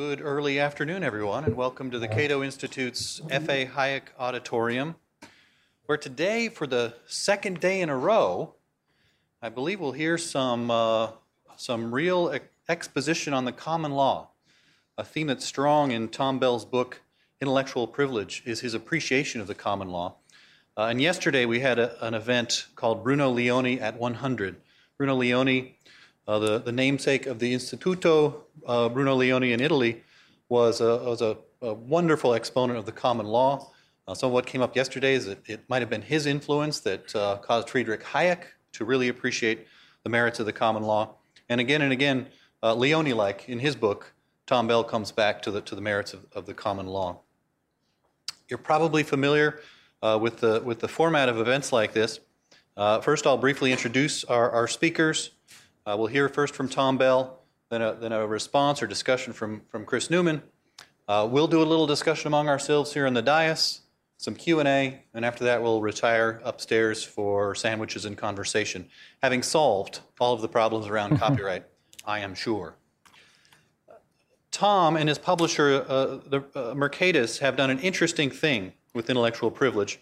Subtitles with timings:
[0.00, 3.66] Good early afternoon, everyone, and welcome to the Cato Institute's F.A.
[3.66, 4.94] Hayek Auditorium,
[5.84, 8.54] where today, for the second day in a row,
[9.42, 11.10] I believe we'll hear some, uh,
[11.58, 14.30] some real ex- exposition on the common law,
[14.96, 17.02] a theme that's strong in Tom Bell's book,
[17.38, 20.14] Intellectual Privilege, is his appreciation of the common law.
[20.78, 24.56] Uh, and yesterday we had a, an event called Bruno Leoni at 100.
[24.96, 25.90] Bruno Leoni uh,
[26.38, 30.02] the, the namesake of the Instituto uh, Bruno Leoni in Italy
[30.48, 33.70] was a, was a, a wonderful exponent of the common law.
[34.06, 36.80] Uh, some of what came up yesterday is that it might have been his influence
[36.80, 39.66] that uh, caused Friedrich Hayek to really appreciate
[40.02, 41.14] the merits of the common law.
[41.48, 42.26] And again and again,
[42.62, 44.12] uh, Leoni like in his book,
[44.46, 47.20] Tom Bell comes back to the, to the merits of, of the common law.
[48.48, 49.60] You're probably familiar
[50.02, 52.20] uh, with, the, with the format of events like this.
[53.02, 55.30] first, I'll briefly introduce our, our speakers.
[55.90, 59.62] Uh, we'll hear first from Tom Bell, then a, then a response or discussion from,
[59.68, 60.40] from Chris Newman.
[61.08, 63.80] Uh, we'll do a little discussion among ourselves here in the dais,
[64.16, 68.86] some Q&A, and after that we'll retire upstairs for sandwiches and conversation,
[69.20, 71.64] having solved all of the problems around copyright,
[72.04, 72.76] I am sure.
[74.52, 79.50] Tom and his publisher, uh, the, uh, Mercatus, have done an interesting thing with intellectual
[79.50, 79.98] privilege.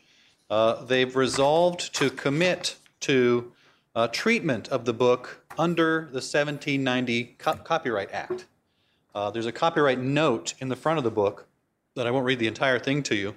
[0.51, 3.53] Uh, they've resolved to commit to
[3.95, 8.47] uh, treatment of the book under the 1790 Co- Copyright Act.
[9.15, 11.47] Uh, there's a copyright note in the front of the book
[11.97, 13.35] that I won't read the entire thing to you,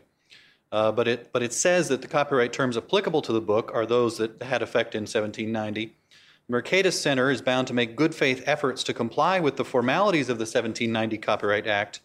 [0.72, 3.86] uh, but, it, but it says that the copyright terms applicable to the book are
[3.86, 5.96] those that had effect in 1790.
[6.50, 10.38] Mercatus Center is bound to make good faith efforts to comply with the formalities of
[10.38, 12.02] the 1790 Copyright Act,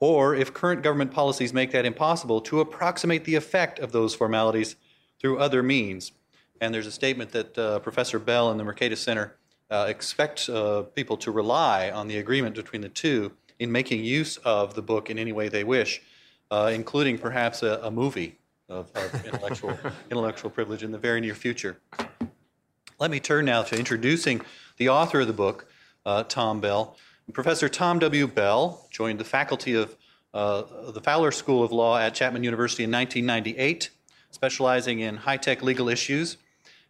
[0.00, 4.76] or if current government policies make that impossible, to approximate the effect of those formalities
[5.20, 6.12] through other means.
[6.60, 9.36] And there's a statement that uh, Professor Bell and the Mercatus Center
[9.70, 14.36] uh, expect uh, people to rely on the agreement between the two in making use
[14.38, 16.02] of the book in any way they wish,
[16.50, 19.78] uh, including perhaps a, a movie of, of intellectual,
[20.10, 21.78] intellectual privilege in the very near future.
[22.98, 24.40] Let me turn now to introducing
[24.78, 25.66] the author of the book,
[26.04, 26.96] uh, Tom Bell.
[27.32, 28.26] Professor Tom W.
[28.26, 29.96] Bell joined the faculty of
[30.32, 33.90] uh, the Fowler School of Law at Chapman University in 1998,
[34.30, 36.36] specializing in high tech legal issues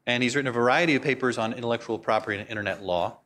[0.06, 3.18] and he's written a variety of papers on intellectual property and internet law.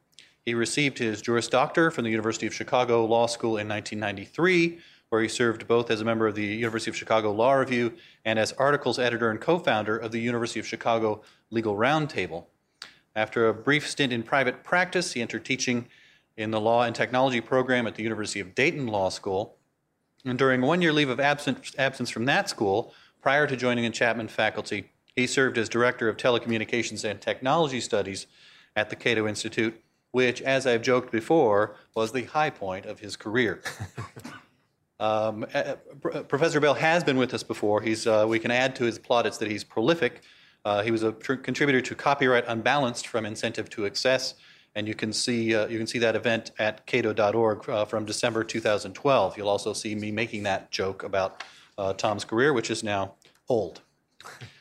[0.45, 4.79] He received his Juris Doctor from the University of Chicago Law School in 1993,
[5.11, 7.93] where he served both as a member of the University of Chicago Law Review
[8.25, 11.21] and as articles editor and co founder of the University of Chicago
[11.51, 12.47] Legal Roundtable.
[13.15, 15.89] After a brief stint in private practice, he entered teaching
[16.37, 19.57] in the Law and Technology program at the University of Dayton Law School.
[20.25, 23.91] And during one year leave of absence, absence from that school, prior to joining the
[23.91, 28.27] Chapman faculty, he served as Director of Telecommunications and Technology Studies
[28.77, 29.81] at the Cato Institute,
[30.13, 33.63] which, as I've joked before, was the high point of his career.
[35.01, 35.75] um, uh,
[36.23, 37.81] Professor Bell has been with us before.
[37.81, 40.23] He's, uh, we can add to his plaudits that he's prolific.
[40.65, 44.35] Uh, he was a tr- contributor to Copyright Unbalanced from Incentive to Excess,
[44.75, 48.45] and you can see, uh, you can see that event at cato.org uh, from December
[48.45, 49.37] 2012.
[49.37, 51.43] You'll also see me making that joke about
[51.79, 53.15] uh, Tom's career, which is now
[53.49, 53.81] old.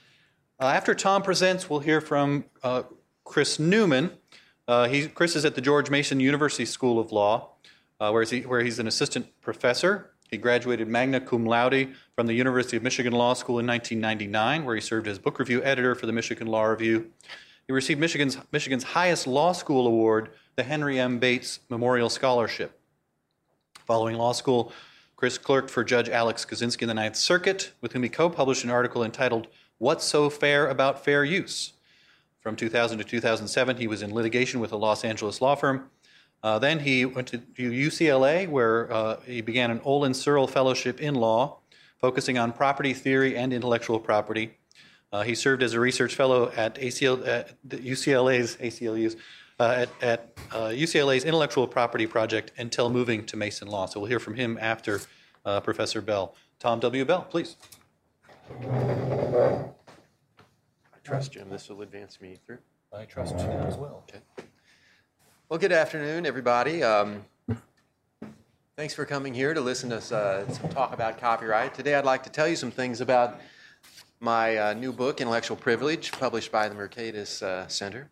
[0.61, 2.83] Uh, after Tom presents, we'll hear from uh,
[3.23, 4.11] Chris Newman.
[4.67, 7.51] Uh, he, Chris is at the George Mason University School of Law,
[8.01, 10.11] uh, where, he, where he's an assistant professor.
[10.29, 14.75] He graduated magna cum laude from the University of Michigan Law School in 1999, where
[14.75, 17.09] he served as book review editor for the Michigan Law Review.
[17.65, 21.19] He received Michigan's, Michigan's highest law school award, the Henry M.
[21.19, 22.77] Bates Memorial Scholarship.
[23.85, 24.73] Following law school,
[25.15, 28.65] Chris clerked for Judge Alex Kozinski in the Ninth Circuit, with whom he co published
[28.65, 29.47] an article entitled
[29.79, 31.71] What's So Fair About Fair Use?
[32.41, 35.89] From 2000 to 2007, he was in litigation with a Los Angeles law firm.
[36.43, 41.15] Uh, then he went to UCLA, where uh, he began an Olin Searle Fellowship in
[41.15, 41.59] Law,
[41.97, 44.57] focusing on property theory and intellectual property.
[45.13, 49.15] Uh, he served as a research fellow at, ACL, at UCLA's ACLU's
[49.61, 53.85] uh, at, at UCLA's uh, Intellectual Property Project until moving to Mason Law.
[53.85, 54.99] So we'll hear from him after
[55.45, 56.35] uh, Professor Bell.
[56.59, 57.05] Tom W.
[57.05, 57.55] Bell, please.
[58.49, 59.69] I
[61.03, 62.59] trust, Jim, this will advance me through.
[62.93, 64.03] I trust you as well.
[64.09, 64.21] Okay.
[65.49, 66.83] Well, good afternoon, everybody.
[66.83, 67.25] Um,
[68.75, 71.73] thanks for coming here to listen to us uh, talk about copyright.
[71.73, 73.39] Today, I'd like to tell you some things about
[74.19, 78.09] my uh, new book, Intellectual Privilege, published by the Mercatus uh, Center.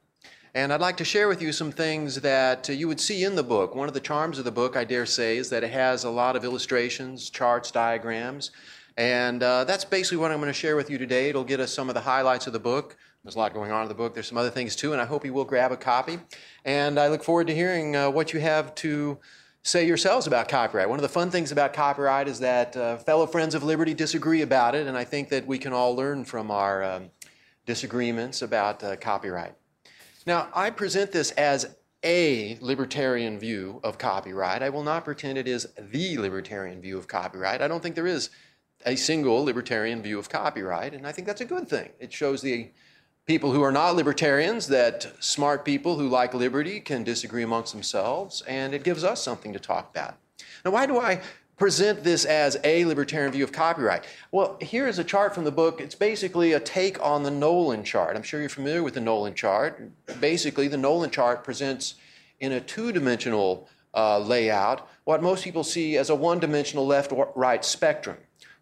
[0.54, 3.36] And I'd like to share with you some things that uh, you would see in
[3.36, 3.76] the book.
[3.76, 6.10] One of the charms of the book, I dare say, is that it has a
[6.10, 8.52] lot of illustrations, charts, diagrams,
[8.98, 11.30] and uh, that's basically what I'm going to share with you today.
[11.30, 12.98] It'll get us some of the highlights of the book.
[13.24, 14.14] There's a lot going on in the book.
[14.14, 16.20] There's some other things too, and I hope you will grab a copy.
[16.66, 19.20] And I look forward to hearing uh, what you have to
[19.62, 20.90] say yourselves about copyright.
[20.90, 24.42] One of the fun things about copyright is that uh, fellow friends of liberty disagree
[24.42, 27.12] about it, and I think that we can all learn from our um,
[27.66, 29.54] disagreements about uh, copyright.
[30.26, 34.64] Now, I present this as a libertarian view of copyright.
[34.64, 37.62] I will not pretend it is the libertarian view of copyright.
[37.62, 38.30] I don't think there is
[38.86, 41.90] a single libertarian view of copyright, and I think that's a good thing.
[42.00, 42.70] It shows the
[43.26, 48.42] people who are not libertarians that smart people who like liberty can disagree amongst themselves,
[48.48, 50.16] and it gives us something to talk about.
[50.64, 51.22] Now, why do I
[51.58, 54.06] present this as a libertarian view of copyright?
[54.32, 55.82] Well, here is a chart from the book.
[55.82, 58.16] It's basically a take on the Nolan chart.
[58.16, 59.82] I'm sure you're familiar with the Nolan chart.
[60.22, 61.96] Basically, the Nolan chart presents
[62.40, 67.12] in a two dimensional uh, layout what most people see as a one dimensional left
[67.12, 68.18] or right spectrum.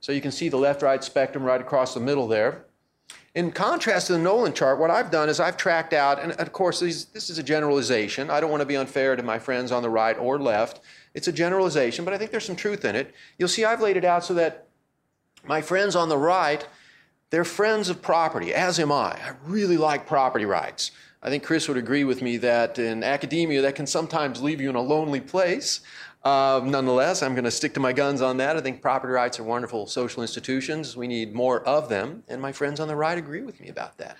[0.06, 2.66] So you can see the left right spectrum right across the middle there.
[3.34, 6.54] In contrast to the Nolan chart, what I've done is I've tracked out, and of
[6.54, 8.30] course, these, this is a generalization.
[8.30, 10.81] I don't want to be unfair to my friends on the right or left.
[11.16, 13.16] It's a generalization, but I think there's some truth in it.
[13.40, 14.68] You'll see I've laid it out so that
[15.44, 16.68] my friends on the right,
[17.31, 19.13] they're friends of property, as am I.
[19.13, 20.92] I really like property rights.
[21.24, 24.69] I think Chris would agree with me that in academia, that can sometimes leave you
[24.69, 25.80] in a lonely place.
[26.25, 28.57] Uh, nonetheless, I'm going to stick to my guns on that.
[28.57, 30.98] I think property rights are wonderful social institutions.
[30.98, 34.00] We need more of them, and my friends on the right agree with me about
[34.00, 34.18] that.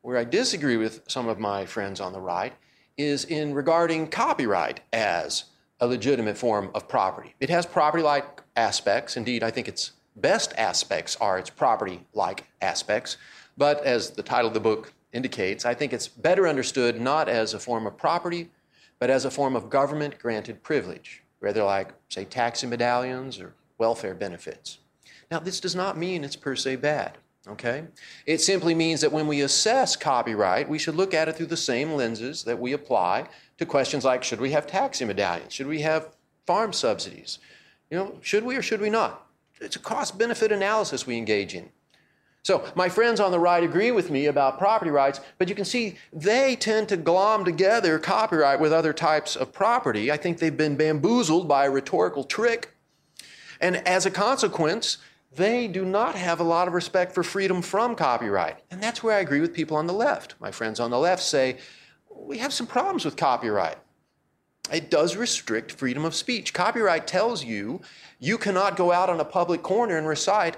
[0.00, 2.54] Where I disagree with some of my friends on the right
[2.96, 5.44] is in regarding copyright as
[5.80, 7.34] a legitimate form of property.
[7.40, 9.18] It has property like aspects.
[9.18, 13.18] Indeed, I think its best aspects are its property like aspects.
[13.58, 17.52] But as the title of the book indicates, I think it's better understood not as
[17.52, 18.48] a form of property,
[19.02, 24.14] but as a form of government granted privilege, rather like, say, taxi medallions or welfare
[24.14, 24.78] benefits.
[25.28, 27.18] Now, this does not mean it's per se bad.
[27.48, 27.82] Okay?
[28.26, 31.56] It simply means that when we assess copyright, we should look at it through the
[31.56, 33.26] same lenses that we apply
[33.58, 35.52] to questions like should we have taxi medallions?
[35.52, 36.14] Should we have
[36.46, 37.40] farm subsidies?
[37.90, 39.26] You know, should we or should we not?
[39.60, 41.70] It's a cost benefit analysis we engage in.
[42.44, 45.64] So, my friends on the right agree with me about property rights, but you can
[45.64, 50.10] see they tend to glom together copyright with other types of property.
[50.10, 52.74] I think they've been bamboozled by a rhetorical trick.
[53.60, 54.98] And as a consequence,
[55.34, 58.58] they do not have a lot of respect for freedom from copyright.
[58.72, 60.34] And that's where I agree with people on the left.
[60.40, 61.58] My friends on the left say,
[62.12, 63.78] we have some problems with copyright.
[64.72, 66.52] It does restrict freedom of speech.
[66.52, 67.80] Copyright tells you
[68.18, 70.56] you cannot go out on a public corner and recite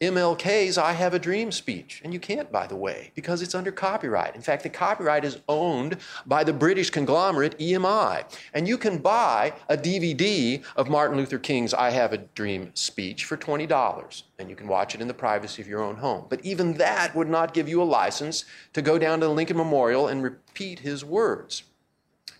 [0.00, 2.00] MLK's I Have a Dream speech.
[2.04, 4.36] And you can't, by the way, because it's under copyright.
[4.36, 8.22] In fact, the copyright is owned by the British conglomerate EMI.
[8.54, 13.24] And you can buy a DVD of Martin Luther King's I Have a Dream speech
[13.24, 14.22] for $20.
[14.38, 16.26] And you can watch it in the privacy of your own home.
[16.28, 19.56] But even that would not give you a license to go down to the Lincoln
[19.56, 21.64] Memorial and repeat his words.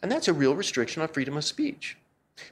[0.01, 1.97] And that's a real restriction on freedom of speech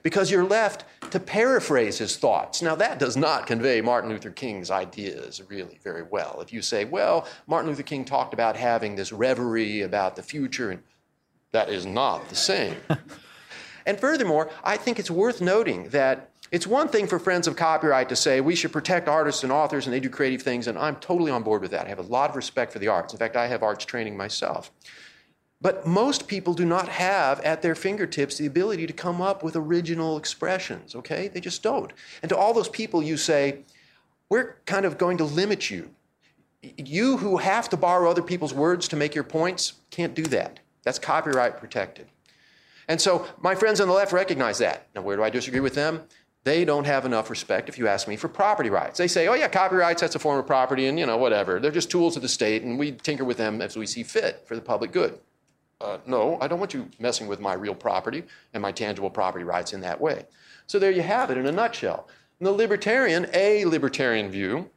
[0.03, 2.63] because you're left to paraphrase his thoughts.
[2.63, 6.41] Now, that does not convey Martin Luther King's ideas really very well.
[6.41, 10.71] If you say, well, Martin Luther King talked about having this reverie about the future,
[10.71, 10.83] and
[11.53, 12.77] that is not the same.
[13.87, 18.09] and furthermore, I think it's worth noting that it's one thing for friends of copyright
[18.09, 20.97] to say we should protect artists and authors and they do creative things, and I'm
[20.97, 21.87] totally on board with that.
[21.87, 23.13] I have a lot of respect for the arts.
[23.13, 24.71] In fact, I have arts training myself.
[25.61, 29.57] But most people do not have at their fingertips the ability to come up with
[29.57, 31.29] original expressions, okay?
[31.29, 31.93] They just don't.
[32.23, 33.61] And to all those people, you say,
[34.29, 35.91] we're kind of going to limit you.
[36.61, 40.61] You who have to borrow other people's words to make your points can't do that.
[40.83, 42.07] That's copyright protected.
[42.89, 44.89] And so my friends on the left recognize that.
[44.95, 46.03] Now, where do I disagree with them?
[46.45, 48.99] They don't have enough respect, if you ask me, for property rights.
[48.99, 51.59] They say, oh, yeah, copyrights, that's a form of property, and, you know, whatever.
[51.59, 54.43] They're just tools of the state, and we tinker with them as we see fit
[54.47, 55.19] for the public good
[55.81, 59.45] uh, no, I don't want you messing with my real property and my tangible property
[59.45, 60.25] rights in that way.
[60.67, 62.09] So there you have it in a nutshell.
[62.41, 64.71] In the libertarian, a libertarian view,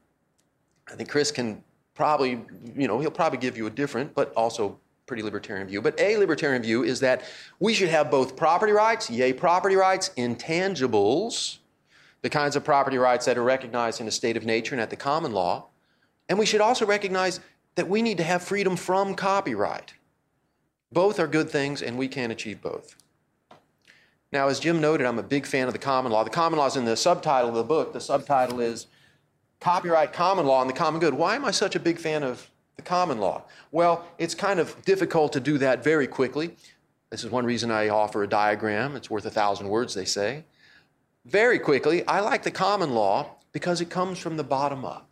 [0.91, 1.63] I think Chris can
[1.93, 2.41] probably,
[2.75, 5.81] you know, he'll probably give you a different, but also pretty libertarian view.
[5.81, 7.23] But a libertarian view is that
[7.59, 11.57] we should have both property rights, yay, property rights, intangibles,
[12.21, 14.89] the kinds of property rights that are recognized in a state of nature and at
[14.89, 15.65] the common law.
[16.27, 17.39] And we should also recognize
[17.75, 19.93] that we need to have freedom from copyright.
[20.91, 22.95] Both are good things, and we can achieve both.
[24.31, 26.23] Now, as Jim noted, I'm a big fan of the common law.
[26.23, 27.93] The common law is in the subtitle of the book.
[27.93, 28.87] The subtitle is
[29.59, 31.13] Copyright Common Law and the Common Good.
[31.13, 33.43] Why am I such a big fan of the common law?
[33.71, 36.55] Well, it's kind of difficult to do that very quickly.
[37.09, 38.95] This is one reason I offer a diagram.
[38.95, 40.45] It's worth a thousand words, they say.
[41.25, 45.11] Very quickly, I like the common law because it comes from the bottom up.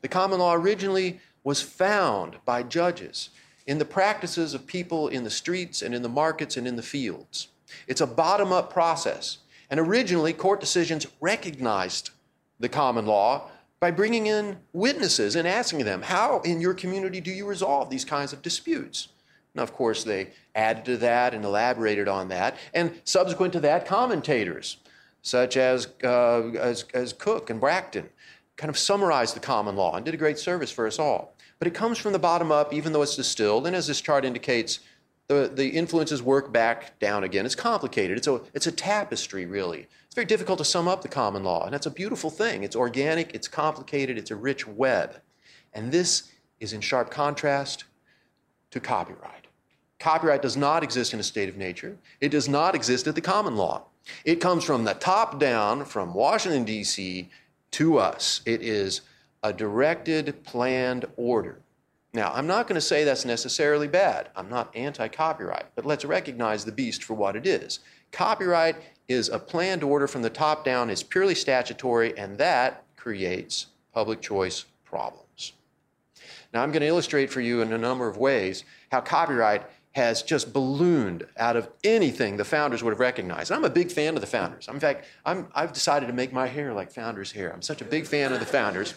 [0.00, 3.30] The common law originally was found by judges
[3.70, 6.82] in the practices of people in the streets and in the markets and in the
[6.82, 7.46] fields.
[7.86, 9.38] It's a bottom up process.
[9.70, 12.10] And originally, court decisions recognized
[12.58, 13.48] the common law
[13.78, 18.04] by bringing in witnesses and asking them, How in your community do you resolve these
[18.04, 19.06] kinds of disputes?
[19.54, 22.56] Now, of course, they added to that and elaborated on that.
[22.74, 24.78] And subsequent to that, commentators
[25.22, 28.08] such as, uh, as, as Coke and Bracton
[28.56, 31.36] kind of summarized the common law and did a great service for us all.
[31.60, 33.68] But it comes from the bottom up, even though it's distilled.
[33.68, 34.80] And as this chart indicates,
[35.28, 37.46] the, the influences work back down again.
[37.46, 38.18] It's complicated.
[38.18, 39.86] It's a, it's a tapestry, really.
[40.06, 42.64] It's very difficult to sum up the common law, and that's a beautiful thing.
[42.64, 45.20] It's organic, it's complicated, it's a rich web.
[45.72, 47.84] And this is in sharp contrast
[48.72, 49.46] to copyright.
[50.00, 53.20] Copyright does not exist in a state of nature, it does not exist at the
[53.20, 53.84] common law.
[54.24, 57.28] It comes from the top down, from Washington, D.C.
[57.70, 58.40] to us.
[58.46, 59.02] It is
[59.42, 61.60] a directed, planned order.
[62.12, 64.30] Now, I'm not going to say that's necessarily bad.
[64.34, 67.80] I'm not anti copyright, but let's recognize the beast for what it is.
[68.10, 68.76] Copyright
[69.08, 74.20] is a planned order from the top down, it's purely statutory, and that creates public
[74.20, 75.52] choice problems.
[76.52, 80.22] Now, I'm going to illustrate for you in a number of ways how copyright has
[80.22, 83.50] just ballooned out of anything the founders would have recognized.
[83.50, 84.68] And I'm a big fan of the founders.
[84.68, 87.52] In fact, i have decided to make my hair like founders' hair.
[87.52, 88.94] I'm such a big fan of the founders.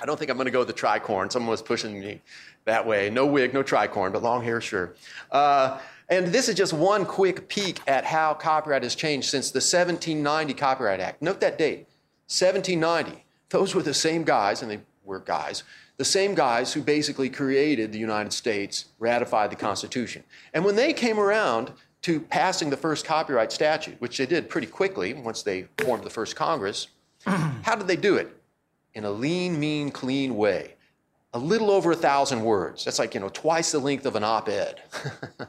[0.00, 1.30] I don't think I'm going to go with the tricorn.
[1.30, 2.20] Someone was pushing me
[2.64, 3.10] that way.
[3.10, 4.94] No wig, no tricorn, but long hair, sure.
[5.30, 5.78] Uh,
[6.08, 10.54] and this is just one quick peek at how copyright has changed since the 1790
[10.54, 11.22] Copyright Act.
[11.22, 11.86] Note that date,
[12.26, 13.24] 1790.
[13.50, 15.62] Those were the same guys, and they were guys,
[15.98, 20.24] the same guys who basically created the United States, ratified the Constitution.
[20.54, 24.66] And when they came around to passing the first copyright statute, which they did pretty
[24.66, 26.88] quickly once they formed the first Congress,
[27.26, 28.39] how did they do it?
[28.94, 30.74] In a lean, mean, clean way.
[31.32, 32.84] A little over a thousand words.
[32.84, 34.82] That's like, you know, twice the length of an op ed.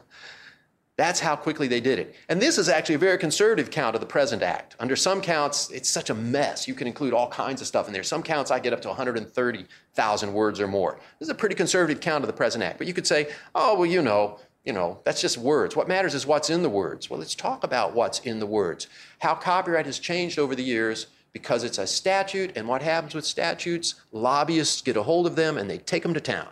[0.96, 2.14] That's how quickly they did it.
[2.28, 4.76] And this is actually a very conservative count of the present act.
[4.78, 6.68] Under some counts, it's such a mess.
[6.68, 8.02] You can include all kinds of stuff in there.
[8.02, 11.00] Some counts I get up to 130,000 words or more.
[11.18, 12.76] This is a pretty conservative count of the present act.
[12.78, 15.74] But you could say, oh, well, you know, you know, that's just words.
[15.74, 17.08] What matters is what's in the words.
[17.08, 18.86] Well, let's talk about what's in the words.
[19.18, 23.24] How copyright has changed over the years because it's a statute, and what happens with
[23.24, 23.94] statutes?
[24.12, 26.48] Lobbyists get a hold of them and they take them to town.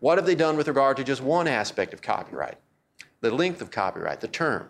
[0.00, 2.58] What have they done with regard to just one aspect of copyright?
[3.20, 4.68] the length of copyright, the term.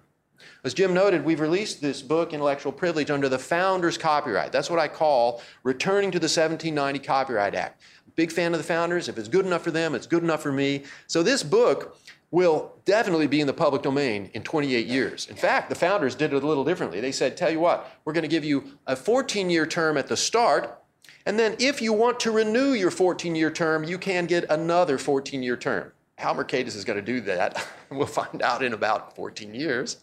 [0.64, 4.52] As Jim noted, we've released this book, Intellectual Privilege, under the founder's copyright.
[4.52, 7.82] That's what I call returning to the 1790 Copyright Act.
[8.14, 9.08] Big fan of the founders.
[9.08, 10.84] If it's good enough for them, it's good enough for me.
[11.06, 11.98] So this book
[12.37, 15.26] will definitely be in the public domain in 28 years.
[15.31, 17.00] In fact, the founders did it a little differently.
[17.00, 20.07] They said, tell you what, we're going to give you a 14 year term at
[20.07, 20.78] the start,
[21.25, 24.99] and then if you want to renew your 14 year term, you can get another
[24.99, 25.93] 14 year term.
[26.19, 30.02] How Mercatus is going to do that, we'll find out in about 14 years.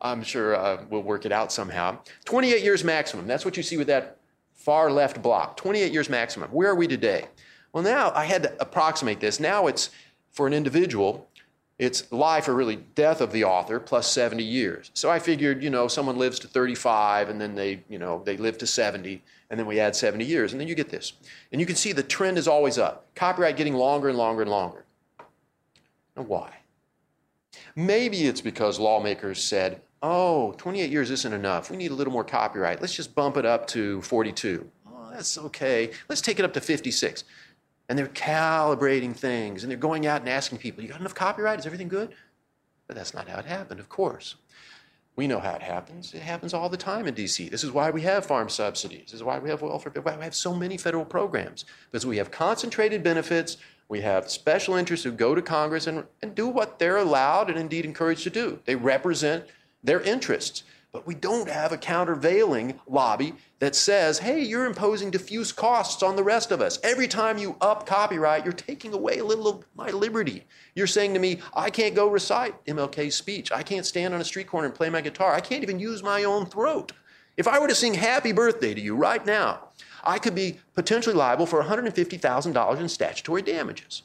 [0.00, 2.00] I'm sure uh, we'll work it out somehow.
[2.24, 3.28] 28 years maximum.
[3.28, 4.18] That's what you see with that
[4.52, 5.56] far left block.
[5.56, 6.50] 28 years maximum.
[6.50, 7.26] Where are we today?
[7.72, 9.38] Well, now I had to approximate this.
[9.38, 9.90] Now it's
[10.38, 11.27] for an individual,
[11.78, 14.90] it's life or really death of the author plus 70 years.
[14.94, 18.36] So I figured, you know, someone lives to 35 and then they, you know, they
[18.36, 21.12] live to 70 and then we add 70 years and then you get this.
[21.52, 23.06] And you can see the trend is always up.
[23.14, 24.84] Copyright getting longer and longer and longer.
[26.16, 26.52] Now, why?
[27.76, 31.70] Maybe it's because lawmakers said, oh, 28 years isn't enough.
[31.70, 32.80] We need a little more copyright.
[32.80, 34.68] Let's just bump it up to 42.
[34.88, 35.90] Oh, that's okay.
[36.08, 37.22] Let's take it up to 56.
[37.88, 41.58] And they're calibrating things and they're going out and asking people, you got enough copyright?
[41.58, 42.14] Is everything good?
[42.86, 44.36] But that's not how it happened, of course.
[45.16, 46.14] We know how it happens.
[46.14, 47.50] It happens all the time in DC.
[47.50, 49.06] This is why we have farm subsidies.
[49.06, 49.92] This is why we have welfare.
[50.02, 51.64] Why we have so many federal programs.
[51.90, 53.56] Because we have concentrated benefits
[53.88, 57.58] we have special interests who go to Congress and, and do what they're allowed and
[57.58, 58.60] indeed encouraged to do.
[58.66, 59.46] They represent
[59.82, 60.62] their interests.
[60.98, 66.16] But we don't have a countervailing lobby that says, hey, you're imposing diffuse costs on
[66.16, 66.80] the rest of us.
[66.82, 70.44] Every time you up copyright, you're taking away a little of my liberty.
[70.74, 73.52] You're saying to me, I can't go recite MLK's speech.
[73.52, 75.34] I can't stand on a street corner and play my guitar.
[75.34, 76.90] I can't even use my own throat.
[77.36, 79.68] If I were to sing happy birthday to you right now,
[80.02, 84.02] I could be potentially liable for $150,000 in statutory damages,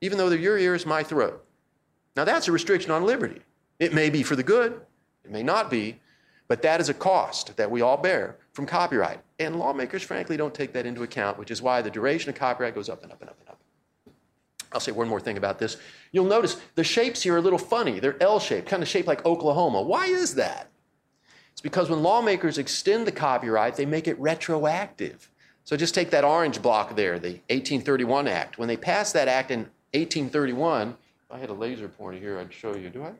[0.00, 1.46] even though your ear is my throat.
[2.16, 3.42] Now, that's a restriction on liberty.
[3.78, 4.80] It may be for the good,
[5.24, 6.00] it may not be,
[6.48, 9.20] but that is a cost that we all bear from copyright.
[9.38, 12.74] And lawmakers, frankly, don't take that into account, which is why the duration of copyright
[12.74, 13.58] goes up and up and up and up.
[14.72, 15.76] I'll say one more thing about this.
[16.12, 18.00] You'll notice the shapes here are a little funny.
[18.00, 19.80] They're L shaped, kind of shaped like Oklahoma.
[19.80, 20.68] Why is that?
[21.52, 25.30] It's because when lawmakers extend the copyright, they make it retroactive.
[25.62, 28.58] So just take that orange block there, the 1831 Act.
[28.58, 29.60] When they passed that act in
[29.92, 30.96] 1831, if
[31.30, 32.90] I had a laser pointer here, I'd show you.
[32.90, 33.12] Do I?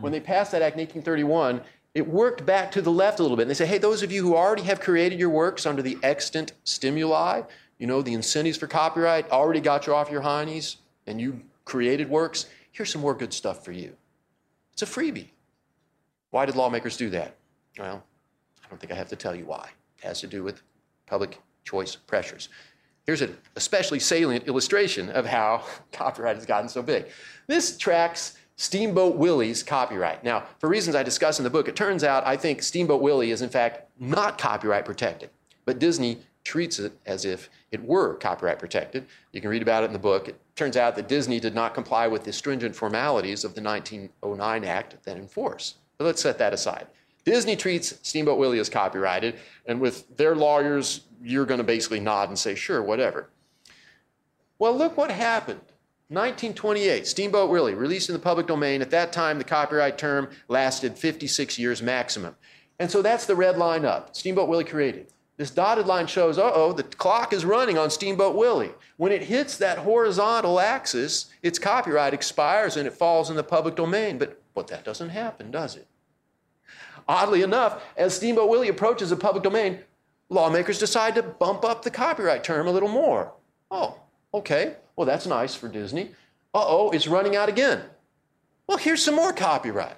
[0.00, 1.62] When they passed that act in 1831,
[1.94, 3.42] it worked back to the left a little bit.
[3.42, 5.96] And they say, hey, those of you who already have created your works under the
[6.02, 7.42] extant stimuli,
[7.78, 10.76] you know, the incentives for copyright, already got you off your heinies,
[11.06, 13.96] and you created works, here's some more good stuff for you.
[14.72, 15.28] It's a freebie.
[16.30, 17.36] Why did lawmakers do that?
[17.78, 18.04] Well,
[18.64, 19.70] I don't think I have to tell you why.
[19.98, 20.60] It has to do with
[21.06, 22.50] public choice pressures.
[23.06, 27.06] Here's an especially salient illustration of how copyright has gotten so big.
[27.46, 30.24] This tracks Steamboat Willie's copyright.
[30.24, 33.30] Now, for reasons I discuss in the book, it turns out I think Steamboat Willie
[33.30, 35.30] is in fact not copyright protected,
[35.66, 39.06] but Disney treats it as if it were copyright protected.
[39.32, 40.28] You can read about it in the book.
[40.28, 44.64] It turns out that Disney did not comply with the stringent formalities of the 1909
[44.64, 45.74] Act then in force.
[45.98, 46.86] But let's set that aside.
[47.24, 49.34] Disney treats Steamboat Willie as copyrighted,
[49.66, 53.28] and with their lawyers, you're going to basically nod and say, sure, whatever.
[54.60, 55.60] Well, look what happened.
[56.08, 58.80] 1928, Steamboat Willie, released in the public domain.
[58.80, 62.36] At that time, the copyright term lasted 56 years maximum.
[62.78, 64.14] And so that's the red line up.
[64.14, 65.08] Steamboat Willie created.
[65.36, 68.72] This dotted line shows, uh oh, the clock is running on Steamboat Willie.
[68.96, 73.74] When it hits that horizontal axis, its copyright expires and it falls in the public
[73.74, 74.16] domain.
[74.16, 75.88] But, but that doesn't happen, does it?
[77.08, 79.80] Oddly enough, as Steamboat Willie approaches the public domain,
[80.28, 83.32] lawmakers decide to bump up the copyright term a little more.
[83.70, 83.98] Oh,
[84.32, 84.76] okay.
[84.94, 86.10] Well, that's nice for Disney.
[86.54, 87.82] Uh oh, it's running out again.
[88.66, 89.96] Well, here's some more copyright.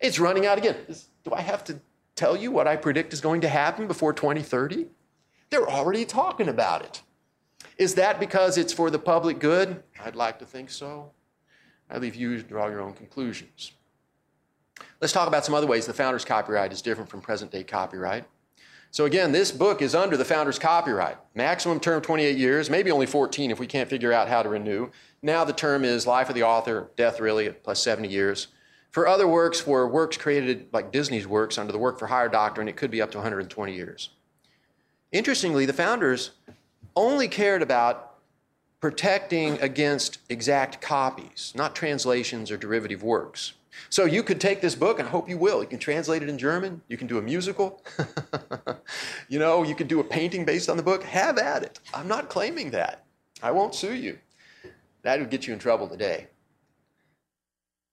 [0.00, 0.76] It's running out again.
[1.24, 1.80] Do I have to
[2.16, 4.86] tell you what I predict is going to happen before 2030?
[5.50, 7.02] They're already talking about it.
[7.78, 9.82] Is that because it's for the public good?
[10.02, 11.12] I'd like to think so.
[11.90, 13.72] I leave you to draw your own conclusions.
[15.00, 18.24] Let's talk about some other ways the founder's copyright is different from present day copyright.
[18.92, 21.16] So, again, this book is under the founder's copyright.
[21.34, 24.90] Maximum term 28 years, maybe only 14 if we can't figure out how to renew.
[25.22, 28.48] Now the term is life of the author, death really, plus 70 years.
[28.90, 32.68] For other works, for works created like Disney's works under the work for hire doctrine,
[32.68, 34.10] it could be up to 120 years.
[35.10, 36.32] Interestingly, the founders
[36.94, 38.18] only cared about
[38.78, 43.54] protecting against exact copies, not translations or derivative works.
[43.90, 45.62] So you could take this book and I hope you will.
[45.62, 46.82] You can translate it in German.
[46.88, 47.82] You can do a musical.
[49.28, 51.02] you know, you could do a painting based on the book.
[51.04, 51.80] Have at it.
[51.94, 53.04] I'm not claiming that.
[53.42, 54.18] I won't sue you.
[55.02, 56.28] That would get you in trouble today.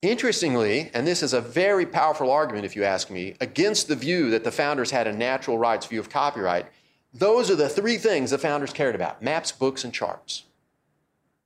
[0.01, 4.29] Interestingly, and this is a very powerful argument if you ask me, against the view
[4.29, 6.67] that the founders had a natural rights view of copyright,
[7.13, 10.43] those are the three things the founders cared about maps, books, and charts.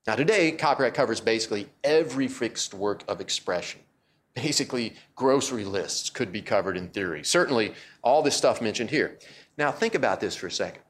[0.06, 3.80] Now, today, copyright covers basically every fixed work of expression
[4.34, 7.24] basically grocery lists could be covered in theory.
[7.24, 9.18] Certainly, all this stuff mentioned here.
[9.58, 10.82] Now, think about this for a second.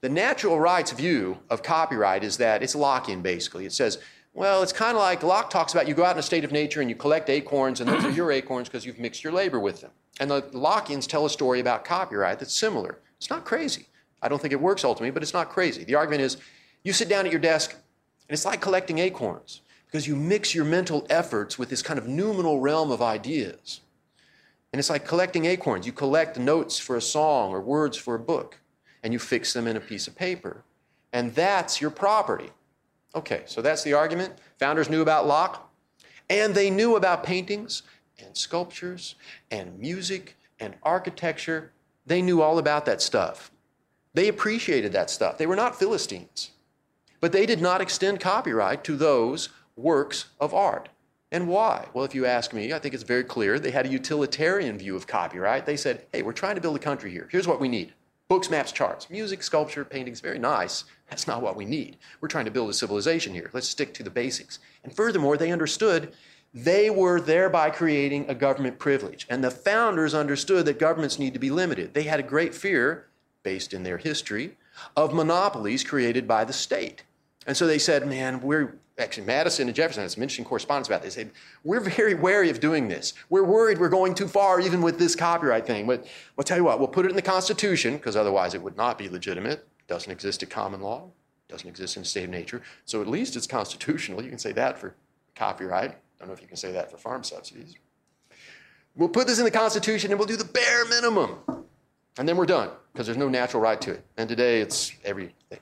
[0.00, 3.66] The natural rights view of copyright is that it's Lockean, basically.
[3.66, 3.98] It says,
[4.34, 6.52] well, it's kind of like Locke talks about you go out in a state of
[6.52, 9.60] nature and you collect acorns, and those are your acorns because you've mixed your labor
[9.60, 9.92] with them.
[10.20, 12.98] And the Lockeans tell a story about copyright that's similar.
[13.16, 13.88] It's not crazy.
[14.20, 15.84] I don't think it works ultimately, but it's not crazy.
[15.84, 16.38] The argument is
[16.82, 19.60] you sit down at your desk, and it's like collecting acorns
[19.94, 23.80] because you mix your mental efforts with this kind of noumenal realm of ideas.
[24.72, 25.86] And it's like collecting acorns.
[25.86, 28.58] You collect notes for a song or words for a book,
[29.04, 30.64] and you fix them in a piece of paper.
[31.12, 32.50] And that's your property.
[33.14, 34.32] Okay, so that's the argument.
[34.58, 35.72] Founders knew about Locke,
[36.28, 37.84] and they knew about paintings
[38.18, 39.14] and sculptures
[39.52, 41.70] and music and architecture.
[42.04, 43.52] They knew all about that stuff.
[44.12, 45.38] They appreciated that stuff.
[45.38, 46.50] They were not Philistines.
[47.20, 50.88] But they did not extend copyright to those works of art.
[51.32, 51.86] And why?
[51.92, 53.58] Well, if you ask me, I think it's very clear.
[53.58, 55.66] They had a utilitarian view of copyright.
[55.66, 57.28] They said, hey, we're trying to build a country here.
[57.30, 57.92] Here's what we need
[58.28, 60.84] books, maps, charts, music, sculpture, paintings, very nice.
[61.10, 61.98] That's not what we need.
[62.20, 63.50] We're trying to build a civilization here.
[63.52, 64.60] Let's stick to the basics.
[64.82, 66.14] And furthermore, they understood
[66.54, 69.26] they were thereby creating a government privilege.
[69.28, 71.94] And the founders understood that governments need to be limited.
[71.94, 73.06] They had a great fear,
[73.42, 74.56] based in their history,
[74.96, 77.02] of monopolies created by the state.
[77.46, 81.14] And so they said, man, we're, actually Madison and Jefferson has mentioned correspondence about this.
[81.14, 81.32] They said,
[81.64, 83.14] we're very wary of doing this.
[83.28, 85.86] We're worried we're going too far even with this copyright thing.
[85.86, 88.76] But we'll tell you what, we'll put it in the Constitution because otherwise it would
[88.76, 89.66] not be legitimate.
[89.78, 91.10] It doesn't exist in common law.
[91.48, 92.62] It doesn't exist in a state of nature.
[92.84, 94.22] So at least it's constitutional.
[94.22, 94.94] You can say that for
[95.34, 95.90] copyright.
[95.90, 97.74] I don't know if you can say that for farm subsidies.
[98.96, 101.38] We'll put this in the Constitution and we'll do the bare minimum.
[102.16, 104.04] And then we're done because there's no natural right to it.
[104.16, 105.58] And today it's everything.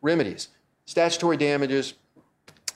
[0.00, 0.48] Remedies.
[0.86, 1.94] Statutory damages,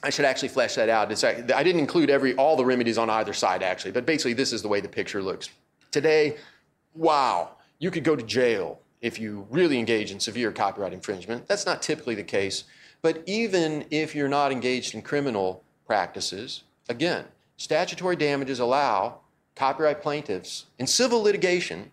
[0.03, 1.13] I should actually flesh that out.
[1.13, 4.53] It's, I didn't include every all the remedies on either side actually, but basically this
[4.53, 5.51] is the way the picture looks.
[5.91, 6.37] Today,
[6.95, 11.47] wow, you could go to jail if you really engage in severe copyright infringement.
[11.49, 12.65] That's not typically the case,
[13.03, 17.25] but even if you're not engaged in criminal practices, again,
[17.57, 19.21] statutory damages allow
[19.55, 21.91] copyright plaintiffs in civil litigation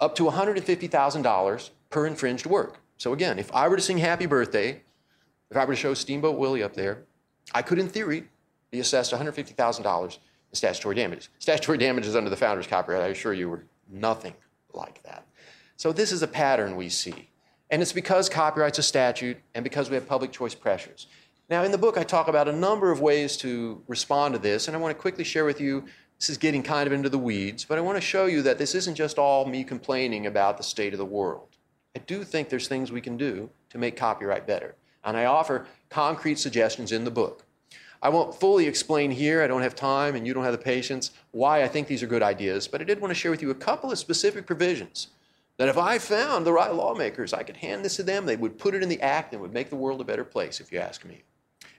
[0.00, 2.78] up to $150,000 per infringed work.
[2.98, 4.82] So again, if I were to sing Happy Birthday,
[5.50, 7.04] if I were to show Steamboat Willie up there,
[7.52, 8.24] I could, in theory,
[8.70, 10.18] be assessed $150,000 in
[10.52, 11.28] statutory damages.
[11.38, 14.34] Statutory damages under the founder's copyright, I assure you, were nothing
[14.72, 15.26] like that.
[15.76, 17.28] So this is a pattern we see.
[17.70, 21.08] And it's because copyright's a statute and because we have public choice pressures.
[21.50, 24.66] Now, in the book, I talk about a number of ways to respond to this,
[24.66, 25.84] and I want to quickly share with you.
[26.18, 28.56] This is getting kind of into the weeds, but I want to show you that
[28.56, 31.48] this isn't just all me complaining about the state of the world.
[31.94, 35.66] I do think there's things we can do to make copyright better, and I offer
[35.94, 37.44] concrete suggestions in the book.
[38.02, 41.12] I won't fully explain here, I don't have time, and you don't have the patience,
[41.30, 43.50] why I think these are good ideas, but I did want to share with you
[43.50, 45.06] a couple of specific provisions
[45.56, 48.58] that if I found the right lawmakers, I could hand this to them, they would
[48.58, 50.80] put it in the act and would make the world a better place, if you
[50.80, 51.22] ask me.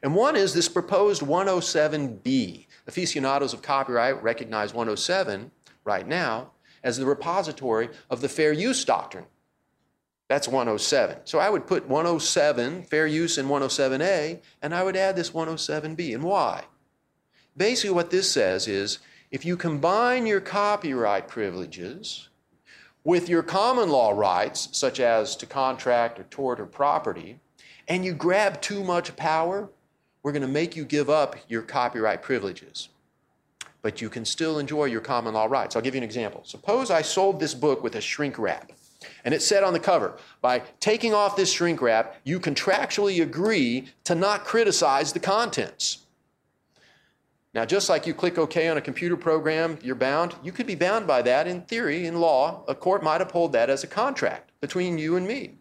[0.02, 2.68] And one is this proposed 107B.
[2.88, 5.52] Aficionados of copyright recognize 107
[5.84, 6.52] right now
[6.86, 9.26] as the repository of the fair use doctrine.
[10.28, 11.18] That's 107.
[11.26, 16.16] So I would put 107, fair use in 107A, and I would add this 107B.
[16.16, 16.66] And why?
[17.56, 19.00] Basically, what this says is
[19.32, 22.30] if you combine your copyright privileges
[23.04, 27.40] with your common law rights, such as to contract or tort or property,
[27.88, 29.70] and you grab too much power,
[30.24, 32.90] we're going to make you give up your copyright privileges.
[33.84, 35.76] But you can still enjoy your common law rights.
[35.76, 36.42] I'll give you an example.
[36.44, 38.72] Suppose I sold this book with a shrink wrap,
[39.24, 43.88] and it said on the cover, by taking off this shrink wrap, you contractually agree
[44.04, 46.00] to not criticize the contents.
[47.54, 50.36] Now, just like you click OK on a computer program, you're bound.
[50.44, 52.66] You could be bound by that in theory, in law.
[52.68, 55.52] A court might uphold that as a contract between you and me.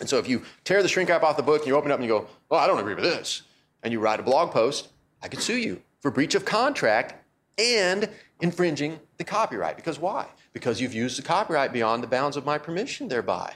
[0.00, 1.94] And so if you tear the shrink wrap off the book and you open it
[1.94, 3.42] up and you go, well, I don't agree with this,
[3.84, 4.88] and you write a blog post,
[5.22, 7.14] I could sue you for breach of contract
[7.56, 8.08] and
[8.40, 9.76] infringing the copyright.
[9.76, 10.26] Because why?
[10.52, 13.54] Because you've used the copyright beyond the bounds of my permission thereby.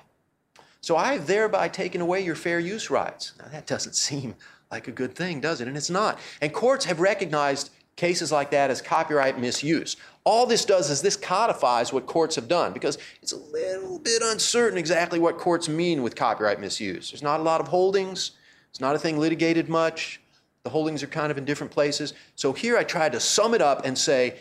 [0.81, 3.33] So I've thereby taken away your fair use rights.
[3.39, 4.35] Now, that doesn't seem
[4.71, 5.69] like a good thing, does it?
[5.69, 6.19] And it's not.
[6.41, 9.97] And courts have recognized cases like that as copyright misuse.
[10.25, 14.23] All this does is this codifies what courts have done because it's a little bit
[14.23, 17.11] uncertain exactly what courts mean with copyright misuse.
[17.11, 18.33] There's not a lot of holdings,
[18.71, 20.21] it's not a thing litigated much.
[20.65, 22.15] The holdings are kind of in different places.
[22.37, 24.41] So here I tried to sum it up and say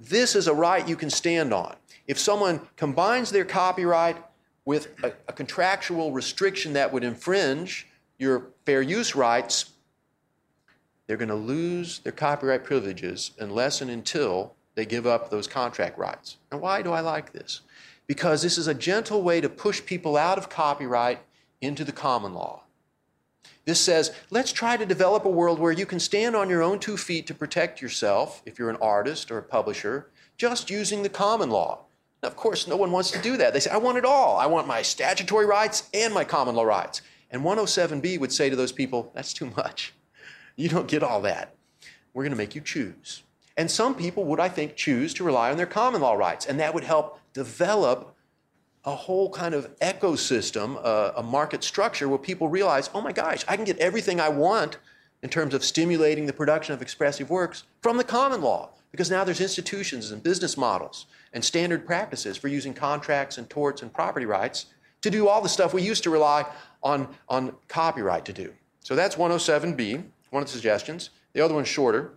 [0.00, 1.76] this is a right you can stand on.
[2.06, 4.16] If someone combines their copyright
[4.64, 7.88] with a, a contractual restriction that would infringe
[8.18, 9.70] your fair use rights,
[11.06, 15.98] they're going to lose their copyright privileges unless and until they give up those contract
[15.98, 16.38] rights.
[16.50, 17.60] And why do I like this?
[18.06, 21.20] Because this is a gentle way to push people out of copyright
[21.60, 22.62] into the common law.
[23.64, 26.80] This says, let's try to develop a world where you can stand on your own
[26.80, 31.08] two feet to protect yourself, if you're an artist or a publisher, just using the
[31.08, 31.84] common law.
[32.22, 33.52] Now, of course, no one wants to do that.
[33.52, 34.36] They say, I want it all.
[34.36, 37.02] I want my statutory rights and my common law rights.
[37.30, 39.92] And 107B would say to those people, that's too much.
[40.54, 41.56] You don't get all that.
[42.14, 43.24] We're going to make you choose.
[43.56, 46.60] And some people would, I think, choose to rely on their common law rights, and
[46.60, 48.14] that would help develop
[48.84, 53.44] a whole kind of ecosystem, uh, a market structure where people realize, oh my gosh,
[53.48, 54.78] I can get everything I want
[55.22, 59.24] in terms of stimulating the production of expressive works from the common law, because now
[59.24, 64.26] there's institutions and business models and standard practices for using contracts and torts and property
[64.26, 64.66] rights
[65.00, 66.44] to do all the stuff we used to rely
[66.82, 68.52] on, on copyright to do.
[68.80, 71.10] So that's 107B, one of the suggestions.
[71.32, 72.14] The other one's shorter.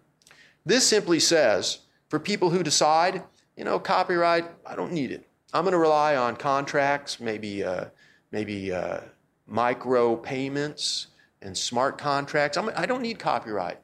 [0.65, 3.23] This simply says for people who decide,
[3.55, 5.27] you know, copyright, I don't need it.
[5.53, 7.85] I'm going to rely on contracts, maybe, uh,
[8.31, 9.01] maybe uh,
[9.47, 11.07] micro payments
[11.41, 12.57] and smart contracts.
[12.57, 13.79] I'm, I don't need copyright.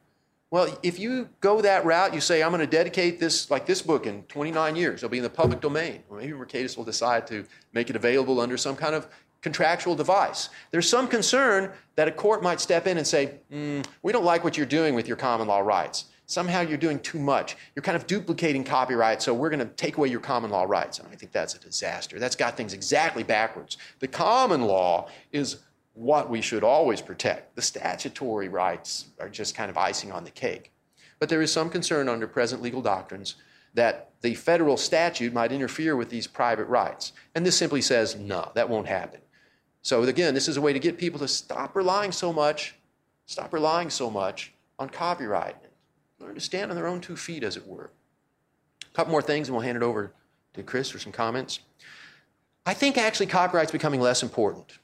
[0.52, 3.80] Well, if you go that route, you say, I'm going to dedicate this, like this
[3.80, 4.98] book, in 29 years.
[4.98, 6.02] It'll be in the public domain.
[6.10, 9.08] Or maybe Mercatus will decide to make it available under some kind of
[9.40, 10.50] contractual device.
[10.70, 14.44] There's some concern that a court might step in and say, mm, we don't like
[14.44, 17.56] what you're doing with your common law rights somehow you're doing too much.
[17.74, 20.98] You're kind of duplicating copyright, so we're going to take away your common law rights.
[20.98, 22.18] And I think that's a disaster.
[22.18, 23.76] That's got things exactly backwards.
[23.98, 25.58] The common law is
[25.94, 27.54] what we should always protect.
[27.56, 30.72] The statutory rights are just kind of icing on the cake.
[31.18, 33.36] But there is some concern under present legal doctrines
[33.74, 37.12] that the federal statute might interfere with these private rights.
[37.34, 39.20] And this simply says, no, that won't happen.
[39.82, 42.74] So again, this is a way to get people to stop relying so much,
[43.26, 45.56] stop relying so much on copyright
[46.22, 47.90] learn to stand on their own two feet, as it were.
[48.82, 50.12] A couple more things, and we'll hand it over
[50.54, 51.60] to Chris for some comments.
[52.64, 54.78] I think actually copyright's becoming less important.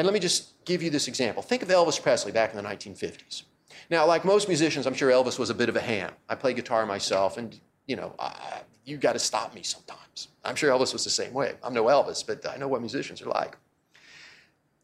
[0.00, 1.42] And let me just give you this example.
[1.42, 3.42] Think of Elvis Presley back in the 1950s.
[3.90, 6.10] Now, like most musicians, I'm sure Elvis was a bit of a ham.
[6.26, 10.28] I play guitar myself, and you know, I, you got to stop me sometimes.
[10.42, 11.52] I'm sure Elvis was the same way.
[11.62, 13.58] I'm no Elvis, but I know what musicians are like.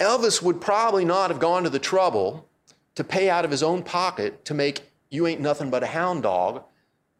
[0.01, 2.47] Elvis would probably not have gone to the trouble
[2.95, 6.25] to pay out of his own pocket to make You Ain't Nothing But a Hound
[6.25, 6.63] Dog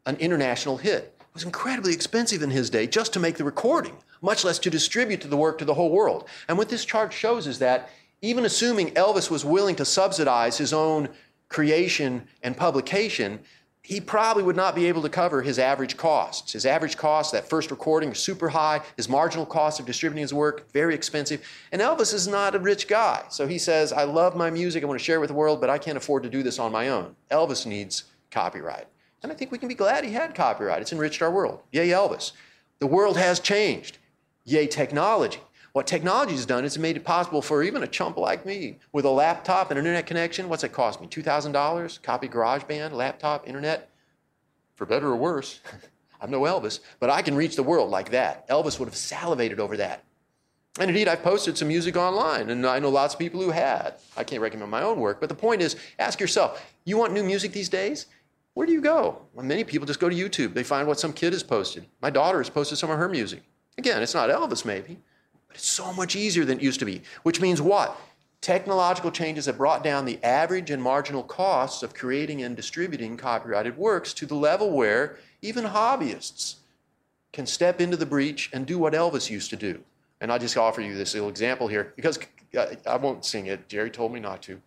[0.05, 1.15] an international hit.
[1.19, 4.69] It was incredibly expensive in his day just to make the recording, much less to
[4.69, 6.27] distribute the work to the whole world.
[6.47, 7.89] And what this chart shows is that
[8.21, 11.09] even assuming Elvis was willing to subsidize his own
[11.49, 13.39] creation and publication,
[13.87, 16.51] he probably would not be able to cover his average costs.
[16.51, 18.81] His average cost, that first recording, super high.
[18.97, 21.41] His marginal cost of distributing his work, very expensive.
[21.71, 23.23] And Elvis is not a rich guy.
[23.29, 25.61] So he says, I love my music, I want to share it with the world,
[25.61, 27.15] but I can't afford to do this on my own.
[27.31, 28.87] Elvis needs copyright.
[29.23, 30.81] And I think we can be glad he had copyright.
[30.81, 31.61] It's enriched our world.
[31.71, 32.33] Yay, Elvis.
[32.79, 33.99] The world has changed.
[34.47, 35.41] Yay, technology.
[35.73, 39.03] What technology has done is made it possible for even a chump like me with
[39.03, 40.47] a laptop and an internet connection.
[40.47, 41.07] What's it cost me?
[41.07, 42.01] $2,000?
[42.01, 43.89] Copy GarageBand, laptop, internet?
[44.75, 45.59] For better or worse.
[46.21, 48.47] I'm no Elvis, but I can reach the world like that.
[48.47, 50.05] Elvis would have salivated over that.
[50.79, 53.95] And indeed, I've posted some music online, and I know lots of people who had.
[54.15, 57.23] I can't recommend my own work, but the point is ask yourself you want new
[57.23, 58.05] music these days?
[58.53, 59.23] Where do you go?
[59.33, 60.53] Well, many people just go to YouTube.
[60.53, 61.85] They find what some kid has posted.
[62.01, 63.43] My daughter has posted some of her music.
[63.77, 64.97] Again, it's not Elvis, maybe,
[65.47, 67.99] but it's so much easier than it used to be, which means what?
[68.41, 73.77] Technological changes have brought down the average and marginal costs of creating and distributing copyrighted
[73.77, 76.55] works to the level where even hobbyists
[77.33, 79.79] can step into the breach and do what Elvis used to do.
[80.21, 82.17] And I'll just offer you this little example here because
[82.57, 83.67] uh, I won't sing it.
[83.67, 84.59] Jerry told me not to,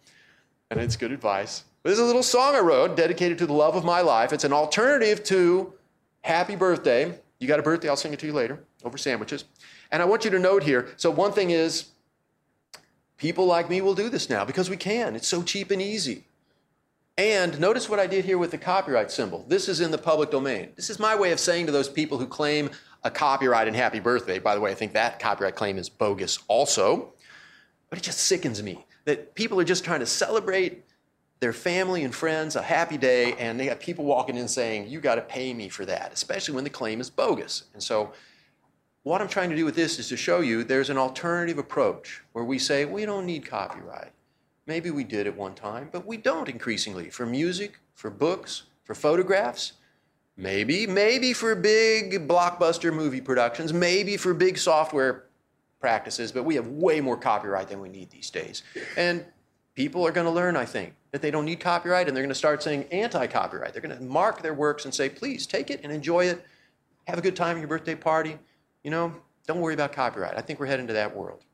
[0.71, 1.65] and it's good advice.
[1.83, 4.33] But there's a little song I wrote dedicated to the love of my life.
[4.33, 5.73] It's an alternative to
[6.23, 7.19] Happy Birthday.
[7.39, 7.89] You got a birthday?
[7.89, 9.45] I'll sing it to you later over sandwiches.
[9.91, 11.87] And I want you to note here so, one thing is,
[13.17, 15.15] people like me will do this now because we can.
[15.15, 16.25] It's so cheap and easy.
[17.19, 19.45] And notice what I did here with the copyright symbol.
[19.47, 20.71] This is in the public domain.
[20.75, 22.71] This is my way of saying to those people who claim
[23.05, 26.39] a copyright and Happy Birthday, by the way, I think that copyright claim is bogus
[26.49, 27.13] also,
[27.89, 30.85] but it just sickens me that people are just trying to celebrate
[31.41, 35.01] their family and friends a happy day, and they have people walking in saying, You
[35.01, 37.65] got to pay me for that, especially when the claim is bogus.
[37.73, 38.13] And so
[39.11, 42.23] what I'm trying to do with this is to show you there's an alternative approach
[42.33, 44.13] where we say we don't need copyright.
[44.67, 48.95] Maybe we did at one time, but we don't increasingly for music, for books, for
[48.95, 49.73] photographs,
[50.37, 55.25] maybe, maybe for big blockbuster movie productions, maybe for big software
[55.81, 58.63] practices, but we have way more copyright than we need these days.
[58.97, 59.25] And
[59.75, 62.29] people are going to learn, I think, that they don't need copyright and they're going
[62.29, 63.73] to start saying anti copyright.
[63.73, 66.47] They're going to mark their works and say, please take it and enjoy it.
[67.09, 68.39] Have a good time at your birthday party
[68.83, 69.15] you know,
[69.47, 70.37] don't worry about copyright.
[70.37, 71.45] I think we're heading to that world.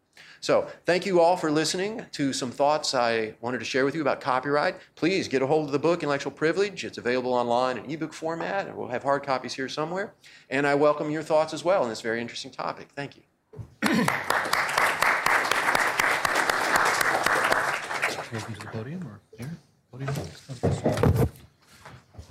[0.40, 4.00] So, thank you all for listening to some thoughts I wanted to share with you
[4.00, 4.76] about copyright.
[4.94, 6.84] Please get a hold of the book, Intellectual Privilege.
[6.84, 10.14] It's available online in ebook format, and we'll have hard copies here somewhere.
[10.50, 12.88] And I welcome your thoughts as well on this very interesting topic.
[12.94, 13.22] Thank you.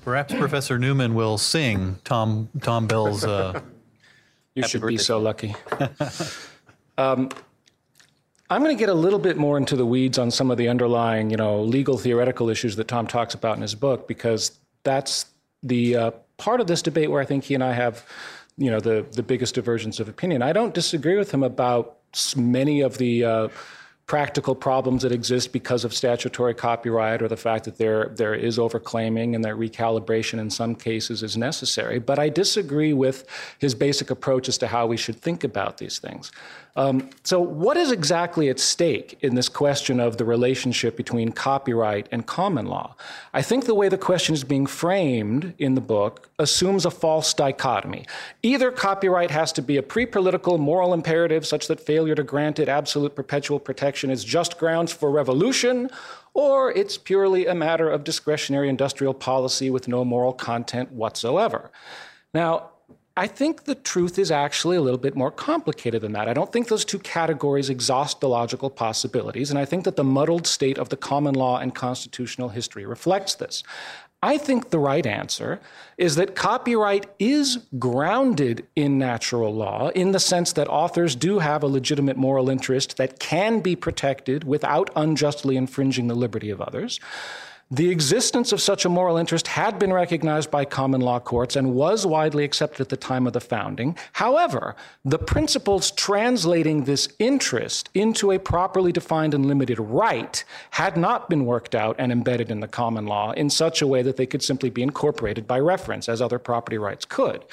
[0.03, 3.23] Perhaps Professor Newman will sing Tom Tom Bell's.
[3.23, 3.61] Uh,
[4.55, 5.55] you Happy should be so lucky.
[6.97, 7.29] um,
[8.49, 10.69] I'm going to get a little bit more into the weeds on some of the
[10.69, 15.25] underlying, you know, legal theoretical issues that Tom talks about in his book because that's
[15.63, 18.05] the uh, part of this debate where I think he and I have,
[18.57, 20.41] you know, the the biggest divergence of opinion.
[20.41, 21.97] I don't disagree with him about
[22.37, 23.47] many of the uh,
[24.07, 28.59] practical problems that exist because of statutory copyright or the fact that there there is
[28.59, 31.97] overclaiming and that recalibration in some cases is necessary.
[31.97, 33.25] But I disagree with
[33.57, 36.31] his basic approach as to how we should think about these things.
[36.77, 42.09] Um, so, what is exactly at stake in this question of the relationship between copyright
[42.11, 42.95] and common law?
[43.33, 47.33] I think the way the question is being framed in the book assumes a false
[47.33, 48.05] dichotomy.
[48.43, 52.59] Either copyright has to be a pre political moral imperative such that failure to grant
[52.59, 55.89] it absolute perpetual protection is just grounds for revolution,
[56.33, 61.71] or it's purely a matter of discretionary industrial policy with no moral content whatsoever.
[62.33, 62.71] Now,
[63.17, 66.27] I think the truth is actually a little bit more complicated than that.
[66.27, 70.03] I don't think those two categories exhaust the logical possibilities, and I think that the
[70.03, 73.63] muddled state of the common law and constitutional history reflects this.
[74.21, 75.61] I think the right answer
[75.97, 81.63] is that copyright is grounded in natural law in the sense that authors do have
[81.63, 86.99] a legitimate moral interest that can be protected without unjustly infringing the liberty of others.
[87.71, 91.73] The existence of such a moral interest had been recognized by common law courts and
[91.73, 93.97] was widely accepted at the time of the founding.
[94.13, 101.27] However, the principles translating this interest into a properly defined and limited right had not
[101.27, 104.27] been worked out and embedded in the common law in such a way that they
[104.27, 107.45] could simply be incorporated by reference, as other property rights could.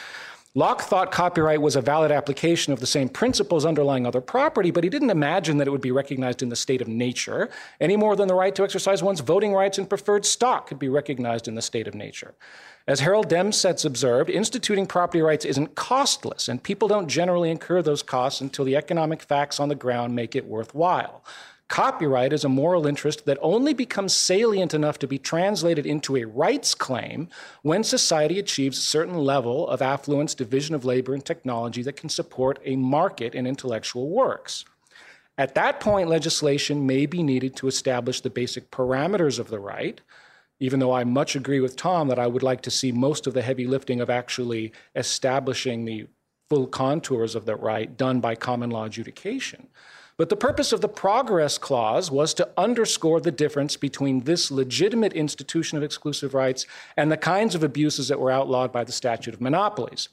[0.55, 4.85] Locke thought copyright was a valid application of the same principles underlying other property, but
[4.85, 7.49] he didn't imagine that it would be recognized in the state of nature
[7.81, 10.91] any more than the right to exercise one's voting rights and preferred stock could be
[10.91, 12.35] recognized in the state of nature.
[12.87, 18.03] As Harold Demsetz observed, instituting property rights isn't costless, and people don't generally incur those
[18.03, 21.25] costs until the economic facts on the ground make it worthwhile.
[21.73, 26.25] Copyright is a moral interest that only becomes salient enough to be translated into a
[26.25, 27.31] rights claim
[27.63, 32.11] when society achieves a certain level of affluence, division of labor, and technology that can
[32.11, 34.67] support a market in intellectual works.
[35.39, 39.99] At that point, legislation may be needed to establish the basic parameters of the right,
[40.61, 43.33] even though I much agree with Tom that I would like to see most of
[43.33, 46.07] the heavy lifting of actually establishing the
[46.51, 49.69] full contours of the right done by common law adjudication.
[50.23, 55.15] But the purpose of the Progress Clause was to underscore the difference between this legitimate
[55.15, 56.65] institution of exclusive rights
[56.97, 60.11] and the kinds of abuses that were outlawed by the statute of monopolies.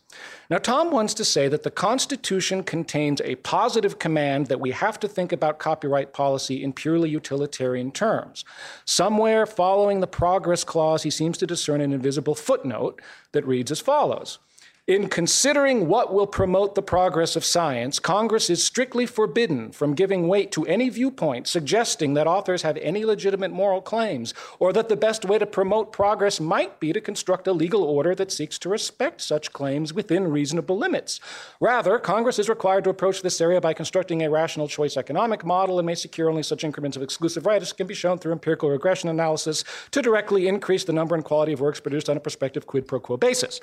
[0.49, 4.99] Now, Tom wants to say that the Constitution contains a positive command that we have
[5.01, 8.45] to think about copyright policy in purely utilitarian terms.
[8.85, 12.99] Somewhere following the Progress Clause, he seems to discern an invisible footnote
[13.33, 14.39] that reads as follows.
[14.89, 20.27] In considering what will promote the progress of science, Congress is strictly forbidden from giving
[20.27, 24.95] weight to any viewpoint suggesting that authors have any legitimate moral claims, or that the
[24.95, 28.67] best way to promote progress might be to construct a legal order that seeks to
[28.67, 31.19] respect such claims within reasonable limits.
[31.59, 35.77] Rather, Congress is required to approach this area by constructing a rational choice economic model
[35.77, 38.71] and may secure only such increments of exclusive rights as can be shown through empirical
[38.71, 42.65] regression analysis to directly increase the number and quality of works produced on a prospective
[42.65, 43.61] quid pro quo basis.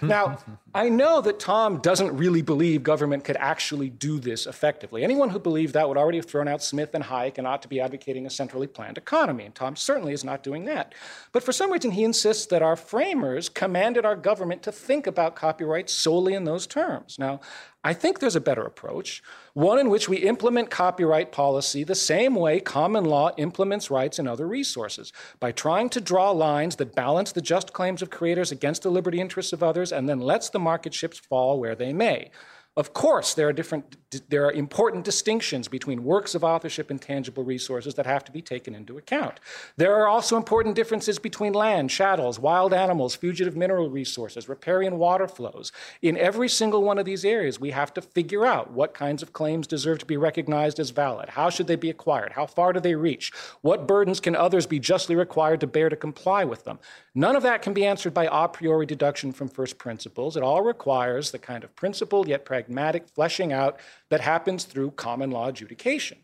[0.00, 0.38] Now,
[0.74, 5.02] I know that Tom doesn't really believe government could actually do this effectively.
[5.02, 7.68] Anyone who believed that would already have thrown out Smith and Hayek and ought to
[7.68, 10.94] be advocating a centrally planned economy, and Tom certainly is not doing that.
[11.32, 15.36] But for some reason, he insists that our framers commanded our government to think about
[15.36, 17.18] copyright solely in those terms.
[17.18, 17.40] Now,
[17.84, 19.22] I think there's a better approach,
[19.54, 24.28] one in which we implement copyright policy the same way common law implements rights and
[24.28, 28.82] other resources, by trying to draw lines that balance the just claims of creators against
[28.82, 32.30] the liberty interests of others and then lets the market ships fall where they may.
[32.78, 33.96] Of course, there are different,
[34.28, 38.40] there are important distinctions between works of authorship and tangible resources that have to be
[38.40, 39.40] taken into account.
[39.76, 45.26] There are also important differences between land, chattels, wild animals, fugitive mineral resources, riparian water
[45.26, 45.72] flows.
[46.02, 49.32] In every single one of these areas, we have to figure out what kinds of
[49.32, 51.30] claims deserve to be recognized as valid.
[51.30, 52.30] How should they be acquired?
[52.30, 53.32] How far do they reach?
[53.60, 56.78] What burdens can others be justly required to bear to comply with them?
[57.18, 60.36] None of that can be answered by a priori deduction from first principles.
[60.36, 65.32] It all requires the kind of principled yet pragmatic fleshing out that happens through common
[65.32, 66.18] law adjudication.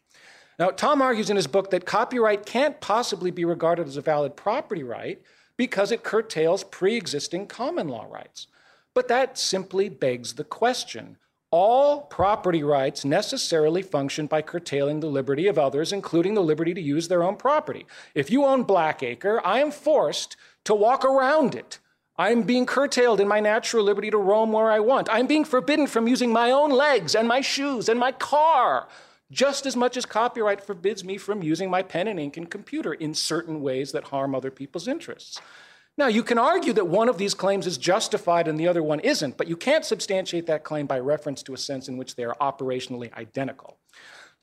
[0.57, 4.37] Now, Tom argues in his book that copyright can't possibly be regarded as a valid
[4.37, 5.21] property right
[5.57, 8.47] because it curtails pre existing common law rights.
[8.95, 11.17] But that simply begs the question
[11.51, 16.81] all property rights necessarily function by curtailing the liberty of others, including the liberty to
[16.81, 17.87] use their own property.
[18.13, 21.79] If you own Blackacre, I am forced to walk around it.
[22.17, 25.09] I'm being curtailed in my natural liberty to roam where I want.
[25.11, 28.89] I'm being forbidden from using my own legs and my shoes and my car,
[29.33, 32.93] just as much as copyright forbids me from using my pen and ink and computer
[32.93, 35.41] in certain ways that harm other people's interests.
[35.97, 39.01] Now, you can argue that one of these claims is justified and the other one
[39.01, 42.25] isn't, but you can't substantiate that claim by reference to a sense in which they
[42.25, 43.79] are operationally identical.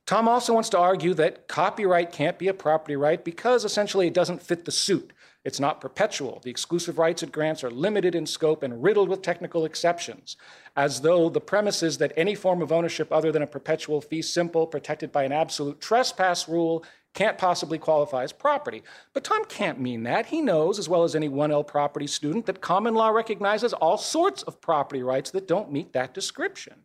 [0.05, 4.13] Tom also wants to argue that copyright can't be a property right because essentially it
[4.13, 5.11] doesn't fit the suit.
[5.43, 6.39] It's not perpetual.
[6.43, 10.37] The exclusive rights it grants are limited in scope and riddled with technical exceptions,
[10.75, 14.21] as though the premise is that any form of ownership other than a perpetual fee
[14.21, 18.83] simple, protected by an absolute trespass rule, can't possibly qualify as property.
[19.13, 20.27] But Tom can't mean that.
[20.27, 24.43] He knows, as well as any 1L property student, that common law recognizes all sorts
[24.43, 26.75] of property rights that don't meet that description.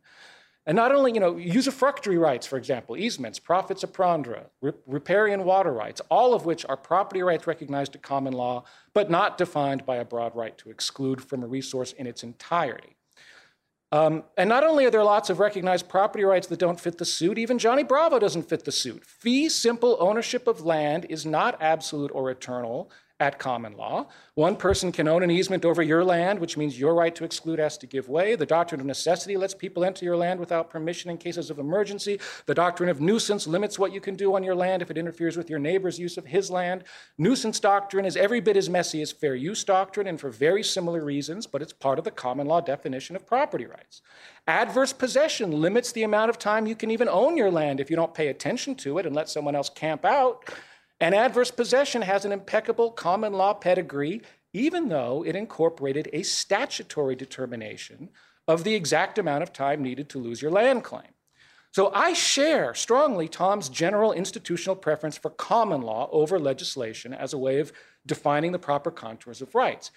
[0.66, 4.46] And not only, you know, usufructuary rights, for example, easements, profits à prendre,
[4.86, 9.38] riparian water rights, all of which are property rights recognized at common law, but not
[9.38, 12.96] defined by a broad right to exclude from a resource in its entirety.
[13.92, 17.04] Um, and not only are there lots of recognized property rights that don't fit the
[17.04, 19.04] suit, even Johnny Bravo doesn't fit the suit.
[19.06, 24.06] Fee simple ownership of land is not absolute or eternal, at common law.
[24.34, 27.58] One person can own an easement over your land, which means your right to exclude
[27.58, 28.36] has to give way.
[28.36, 32.20] The doctrine of necessity lets people enter your land without permission in cases of emergency.
[32.44, 35.36] The doctrine of nuisance limits what you can do on your land if it interferes
[35.36, 36.84] with your neighbor's use of his land.
[37.16, 41.02] Nuisance doctrine is every bit as messy as fair use doctrine and for very similar
[41.02, 44.02] reasons, but it's part of the common law definition of property rights.
[44.46, 47.96] Adverse possession limits the amount of time you can even own your land if you
[47.96, 50.52] don't pay attention to it and let someone else camp out.
[51.00, 54.22] And adverse possession has an impeccable common law pedigree,
[54.52, 58.08] even though it incorporated a statutory determination
[58.48, 61.08] of the exact amount of time needed to lose your land claim.
[61.72, 67.38] So I share strongly Tom's general institutional preference for common law over legislation as a
[67.38, 67.72] way of
[68.06, 69.90] defining the proper contours of rights.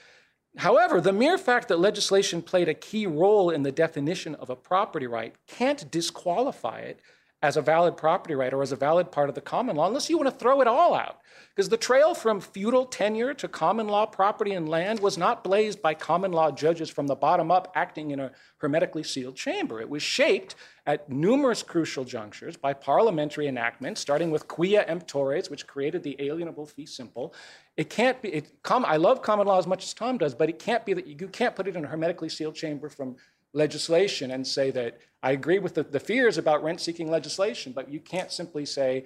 [0.57, 4.55] However, the mere fact that legislation played a key role in the definition of a
[4.57, 6.99] property right can't disqualify it
[7.41, 10.09] as a valid property right or as a valid part of the common law unless
[10.09, 11.19] you want to throw it all out.
[11.55, 15.81] Because the trail from feudal tenure to common law property and land was not blazed
[15.81, 19.79] by common law judges from the bottom up acting in a hermetically sealed chamber.
[19.79, 25.67] It was shaped at numerous crucial junctures by parliamentary enactments, starting with quia emptores, which
[25.67, 27.33] created the alienable fee simple.
[27.77, 30.49] It can't be, it, com, I love common law as much as Tom does, but
[30.49, 33.15] it can't be that you, you can't put it in a hermetically sealed chamber from
[33.53, 37.89] legislation and say that I agree with the, the fears about rent seeking legislation, but
[37.89, 39.05] you can't simply say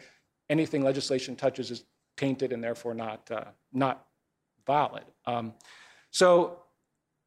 [0.50, 1.84] anything legislation touches is
[2.18, 4.06] tainted and therefore not, uh, not
[4.66, 5.04] valid.
[5.26, 5.54] Um,
[6.12, 6.60] so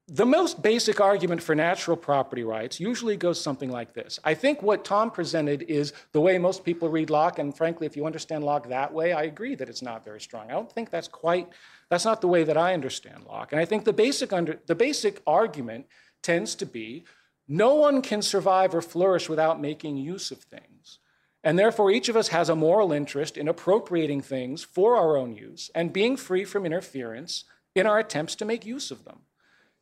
[0.09, 4.20] the most basic argument for natural property rights usually goes something like this.
[4.22, 7.97] I think what Tom presented is the way most people read Locke, and frankly, if
[7.97, 10.49] you understand Locke that way, I agree that it's not very strong.
[10.49, 11.49] I don't think that's quite,
[11.91, 13.51] that's not the way that I understand Locke.
[13.51, 15.87] And I think the basic, under, the basic argument
[16.22, 17.05] tends to be
[17.49, 20.99] no one can survive or flourish without making use of things.
[21.44, 25.36] And therefore, each of us has a moral interest in appropriating things for our own
[25.36, 27.44] use and being free from interference
[27.74, 29.20] in our attempts to make use of them.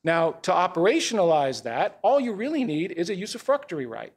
[0.02, 4.12] Now, to operationalize that, all you really need is a usufructuary right,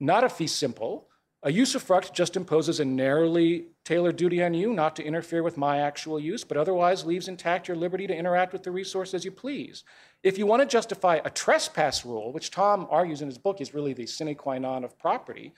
[0.00, 1.06] not a fee simple.
[1.44, 5.78] A usufruct just imposes a narrowly tailored duty on you not to interfere with my
[5.78, 9.30] actual use, but otherwise leaves intact your liberty to interact with the resource as you
[9.30, 9.84] please.
[10.24, 13.74] If you want to justify a trespass rule, which Tom argues in his book is
[13.74, 15.52] really the sine qua non of property,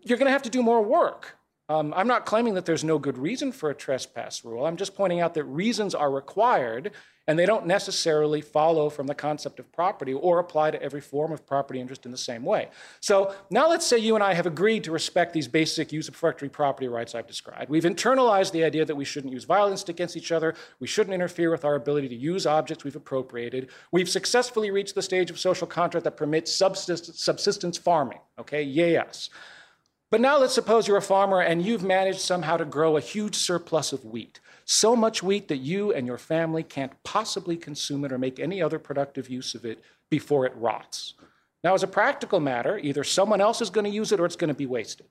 [0.00, 1.36] you're going to have to do more work.
[1.68, 4.64] Um, I'm not claiming that there's no good reason for a trespass rule.
[4.64, 6.92] I'm just pointing out that reasons are required
[7.26, 11.30] and they don't necessarily follow from the concept of property or apply to every form
[11.30, 12.70] of property interest in the same way.
[13.00, 16.88] So now let's say you and I have agreed to respect these basic usufructuary property
[16.88, 17.68] rights I've described.
[17.68, 21.50] We've internalized the idea that we shouldn't use violence against each other, we shouldn't interfere
[21.50, 23.68] with our ability to use objects we've appropriated.
[23.92, 28.20] We've successfully reached the stage of social contract that permits subsistence, subsistence farming.
[28.38, 29.28] Okay, yes.
[30.10, 33.34] But now let's suppose you're a farmer and you've managed somehow to grow a huge
[33.34, 34.40] surplus of wheat.
[34.64, 38.62] So much wheat that you and your family can't possibly consume it or make any
[38.62, 41.12] other productive use of it before it rots.
[41.62, 44.36] Now, as a practical matter, either someone else is going to use it or it's
[44.36, 45.08] going to be wasted.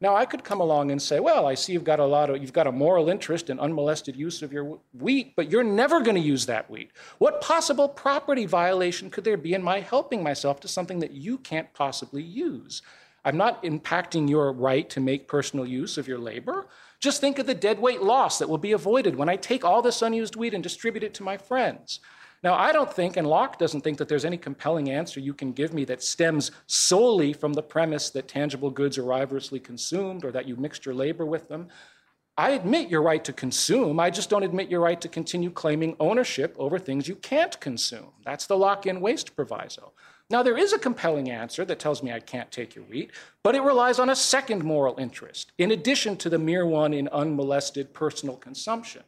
[0.00, 2.40] Now, I could come along and say, well, I see you've got a lot of,
[2.40, 6.16] you've got a moral interest in unmolested use of your wheat, but you're never going
[6.16, 6.90] to use that wheat.
[7.18, 11.38] What possible property violation could there be in my helping myself to something that you
[11.38, 12.82] can't possibly use?
[13.24, 16.66] I'm not impacting your right to make personal use of your labor.
[17.00, 20.02] Just think of the deadweight loss that will be avoided when I take all this
[20.02, 22.00] unused wheat and distribute it to my friends.
[22.42, 25.52] Now, I don't think, and Locke doesn't think, that there's any compelling answer you can
[25.52, 30.30] give me that stems solely from the premise that tangible goods are rivalrously consumed or
[30.30, 31.68] that you mixed your labor with them.
[32.36, 33.98] I admit your right to consume.
[33.98, 38.12] I just don't admit your right to continue claiming ownership over things you can't consume.
[38.24, 39.92] That's the Lockean waste proviso.
[40.30, 43.12] Now, there is a compelling answer that tells me I can't take your wheat,
[43.42, 47.08] but it relies on a second moral interest, in addition to the mere one in
[47.08, 49.04] unmolested personal consumption.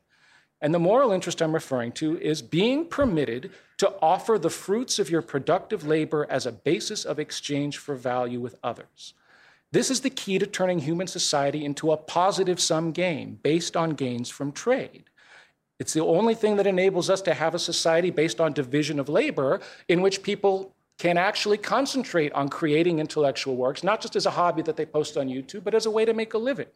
[0.63, 5.11] And the moral interest I'm referring to is being permitted to offer the fruits of
[5.11, 9.15] your productive labor as a basis of exchange for value with others.
[9.73, 13.91] This is the key to turning human society into a positive sum game based on
[13.91, 15.05] gains from trade.
[15.79, 19.09] It's the only thing that enables us to have a society based on division of
[19.09, 24.31] labor in which people can actually concentrate on creating intellectual works, not just as a
[24.31, 26.67] hobby that they post on YouTube, but as a way to make a living,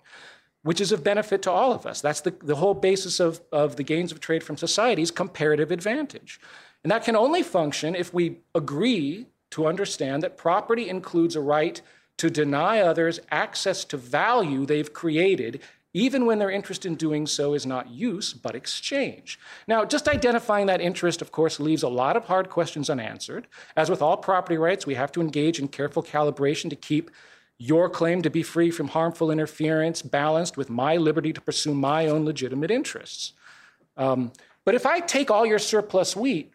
[0.62, 2.00] which is of benefit to all of us.
[2.00, 6.40] That's the, the whole basis of, of the gains of trade from society's comparative advantage.
[6.82, 11.82] And that can only function if we agree to understand that property includes a right
[12.16, 15.60] to deny others access to value they've created
[15.94, 19.38] even when their interest in doing so is not use, but exchange.
[19.68, 23.46] Now, just identifying that interest, of course, leaves a lot of hard questions unanswered.
[23.76, 27.12] As with all property rights, we have to engage in careful calibration to keep
[27.58, 32.08] your claim to be free from harmful interference balanced with my liberty to pursue my
[32.08, 33.32] own legitimate interests.
[33.96, 34.32] Um,
[34.64, 36.52] but if I take all your surplus wheat,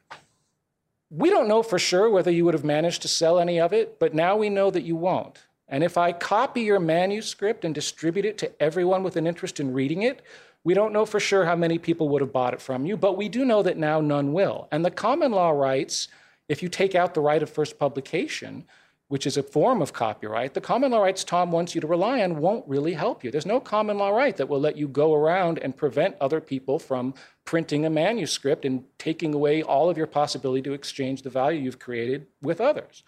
[1.09, 3.99] we don't know for sure whether you would have managed to sell any of it,
[3.99, 5.39] but now we know that you won't.
[5.69, 9.71] And if I copy your manuscript and distribute it to everyone with an interest in
[9.71, 10.21] reading it,
[10.63, 13.17] we don't know for sure how many people would have bought it from you, but
[13.17, 14.67] we do know that now none will.
[14.71, 16.09] And the common law rights,
[16.49, 18.65] if you take out the right of first publication,
[19.07, 22.21] which is a form of copyright, the common law rights Tom wants you to rely
[22.21, 23.31] on won't really help you.
[23.31, 26.77] There's no common law right that will let you go around and prevent other people
[26.77, 27.13] from
[27.45, 31.79] printing a manuscript and taking away all of your possibility to exchange the value you've
[31.79, 33.03] created with others.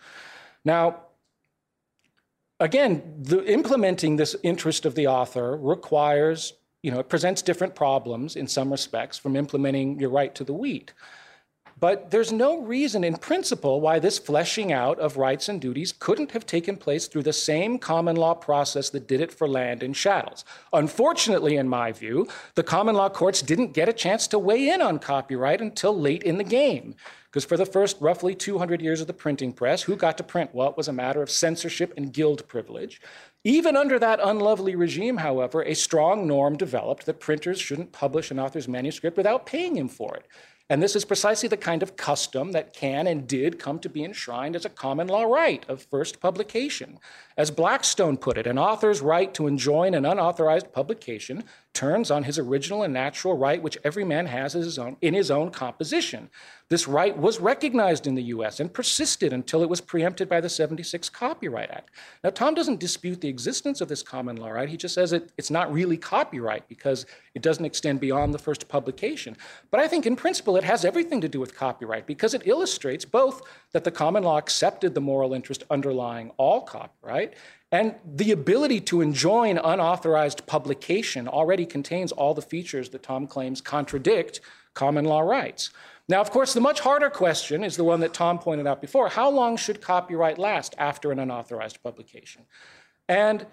[0.66, 1.02] Now,
[2.62, 6.54] again, the, implementing this interest of the author requires,
[6.84, 10.54] you know, it presents different problems in some respects from implementing your right to the
[10.54, 10.94] wheat.
[11.82, 16.30] But there's no reason in principle why this fleshing out of rights and duties couldn't
[16.30, 19.96] have taken place through the same common law process that did it for land and
[19.96, 20.46] chattels.
[20.74, 24.80] Unfortunately, in my view, the common law courts didn't get a chance to weigh in
[24.80, 26.94] on copyright until late in the game.
[27.32, 30.54] Because for the first roughly 200 years of the printing press, who got to print
[30.54, 33.02] what was a matter of censorship and guild privilege.
[33.44, 38.40] Even under that unlovely regime, however, a strong norm developed that printers shouldn't publish an
[38.40, 40.28] author's manuscript without paying him for it.
[40.72, 44.06] And this is precisely the kind of custom that can and did come to be
[44.06, 46.98] enshrined as a common law right of first publication.
[47.36, 51.44] As Blackstone put it, an author's right to enjoin an unauthorized publication
[51.74, 55.32] turns on his original and natural right, which every man has his own, in his
[55.32, 56.30] own composition.
[56.68, 60.50] This right was recognized in the US and persisted until it was preempted by the
[60.50, 61.90] 76 Copyright Act.
[62.24, 64.70] Now, Tom doesn't dispute the existence of this common law right.
[64.70, 67.06] He just says it, it's not really copyright because
[67.36, 69.38] it doesn't extend beyond the first publication.
[69.70, 73.06] But I think in principle it has everything to do with copyright because it illustrates
[73.06, 73.42] both
[73.72, 77.34] that the common law accepted the moral interest underlying all copyright
[77.72, 83.62] and the ability to enjoin unauthorized publication already contains all the features that Tom claims
[83.62, 84.42] contradict
[84.74, 85.70] common law rights.
[86.10, 89.08] Now, of course, the much harder question is the one that Tom pointed out before.
[89.08, 92.44] How long should copyright last after an unauthorized publication?
[93.08, 93.46] And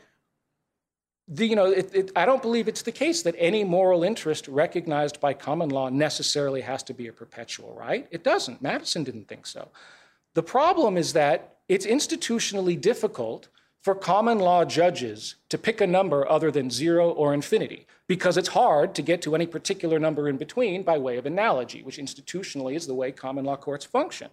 [1.28, 4.48] the, you know, it, it, I don't believe it's the case that any moral interest
[4.48, 8.08] recognized by common law necessarily has to be a perpetual right.
[8.10, 8.62] It doesn't.
[8.62, 9.68] Madison didn't think so.
[10.34, 13.48] The problem is that it's institutionally difficult
[13.88, 18.48] for common law judges to pick a number other than zero or infinity because it's
[18.48, 22.74] hard to get to any particular number in between by way of analogy, which institutionally
[22.74, 24.28] is the way common law courts function.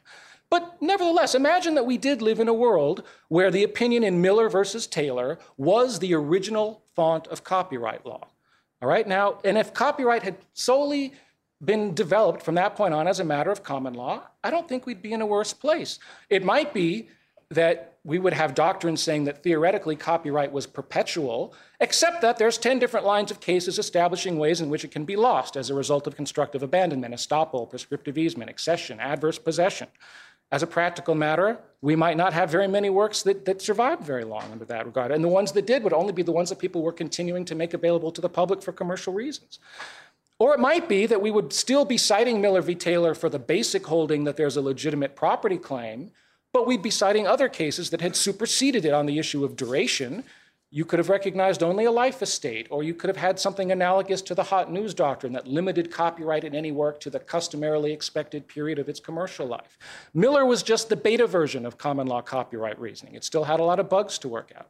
[0.50, 4.50] But nevertheless, imagine that we did live in a world where the opinion in Miller
[4.50, 8.28] versus Taylor was the original font of copyright law.
[8.82, 11.14] All right, now, and if copyright had solely
[11.64, 14.86] been developed from that point on as a matter of common law, I don't think
[14.86, 15.98] we'd be in a worse place.
[16.30, 17.08] It might be
[17.50, 22.80] that we would have doctrines saying that theoretically copyright was perpetual, except that there's 10
[22.80, 26.08] different lines of cases establishing ways in which it can be lost as a result
[26.08, 29.88] of constructive abandonment, estoppel, prescriptive easement, accession, adverse possession.
[30.52, 34.24] As a practical matter, we might not have very many works that, that survived very
[34.24, 35.12] long under that regard.
[35.12, 37.56] And the ones that did would only be the ones that people were continuing to
[37.56, 39.60] make available to the public for commercial reasons.
[40.38, 42.76] Or it might be that we would still be citing Miller v.
[42.76, 46.12] Taylor for the basic holding that there's a legitimate property claim,
[46.56, 50.24] but we'd be citing other cases that had superseded it on the issue of duration.
[50.72, 54.22] You could have recognized only a life estate, or you could have had something analogous
[54.22, 58.48] to the hot news doctrine that limited copyright in any work to the customarily expected
[58.48, 59.78] period of its commercial life.
[60.14, 63.16] Miller was just the beta version of common law copyright reasoning.
[63.16, 64.70] It still had a lot of bugs to work out.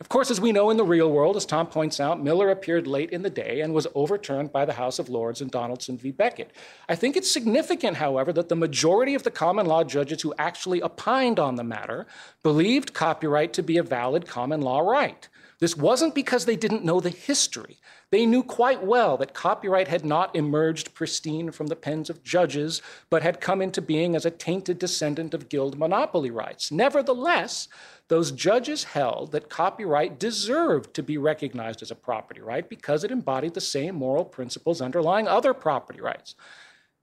[0.00, 2.86] Of course, as we know in the real world, as Tom points out, Miller appeared
[2.86, 6.12] late in the day and was overturned by the House of Lords in Donaldson v.
[6.12, 6.52] Beckett.
[6.88, 10.80] I think it's significant, however, that the majority of the common law judges who actually
[10.80, 12.06] opined on the matter
[12.44, 15.28] believed copyright to be a valid common law right.
[15.58, 17.78] This wasn't because they didn't know the history.
[18.10, 22.80] They knew quite well that copyright had not emerged pristine from the pens of judges,
[23.10, 26.70] but had come into being as a tainted descendant of guild monopoly rights.
[26.70, 27.68] Nevertheless,
[28.08, 33.10] those judges held that copyright deserved to be recognized as a property right because it
[33.10, 36.34] embodied the same moral principles underlying other property rights.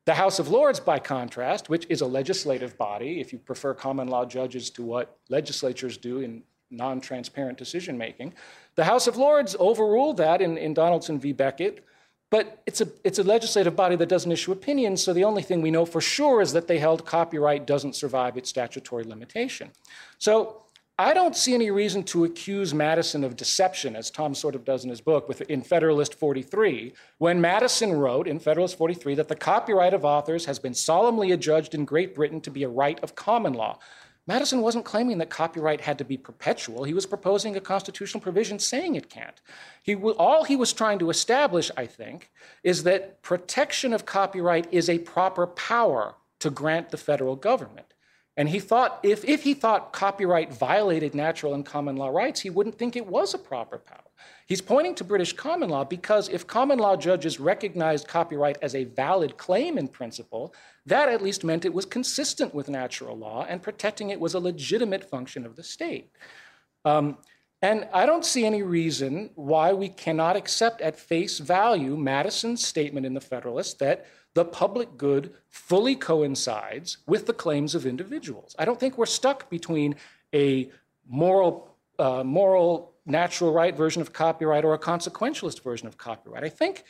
[0.05, 4.07] The House of Lords, by contrast, which is a legislative body, if you prefer common
[4.07, 8.33] law judges to what legislatures do in non transparent decision making,
[8.75, 11.31] the House of Lords overruled that in, in Donaldson v.
[11.33, 11.83] Beckett.
[12.31, 15.61] But it's a, it's a legislative body that doesn't issue opinions, so the only thing
[15.61, 19.71] we know for sure is that they held copyright doesn't survive its statutory limitation.
[20.17, 20.64] So
[20.97, 24.85] I don't see any reason to accuse Madison of deception, as Tom sort of does
[24.85, 29.35] in his book with, in Federalist 43, when Madison wrote in Federalist 43 that the
[29.35, 33.13] copyright of authors has been solemnly adjudged in Great Britain to be a right of
[33.13, 33.77] common law.
[34.25, 36.85] Madison wasn't claiming that copyright had to be perpetual.
[36.85, 39.41] He was proposing a constitutional provision saying it can't.
[39.83, 42.31] He, all he was trying to establish, I think,
[42.63, 47.94] is that protection of copyright is a proper power to grant the federal government.
[48.37, 52.49] And he thought if, if he thought copyright violated natural and common law rights, he
[52.49, 53.99] wouldn't think it was a proper power.
[54.47, 58.83] He's pointing to British common law because if common law judges recognized copyright as a
[58.83, 60.53] valid claim in principle,
[60.85, 64.39] that at least meant it was consistent with natural law and protecting it was a
[64.39, 66.11] legitimate function of the state.
[66.83, 67.17] Um,
[67.61, 73.07] and I don't see any reason why we cannot accept at face value Madison's statement
[73.07, 74.05] in the Federalist that
[74.35, 78.55] the public good fully coincides with the claims of individuals.
[78.59, 79.95] I don't think we're stuck between
[80.33, 80.69] a
[81.07, 86.43] moral, uh, moral natural right version of copyright or a consequentialist version of copyright.
[86.43, 86.83] I think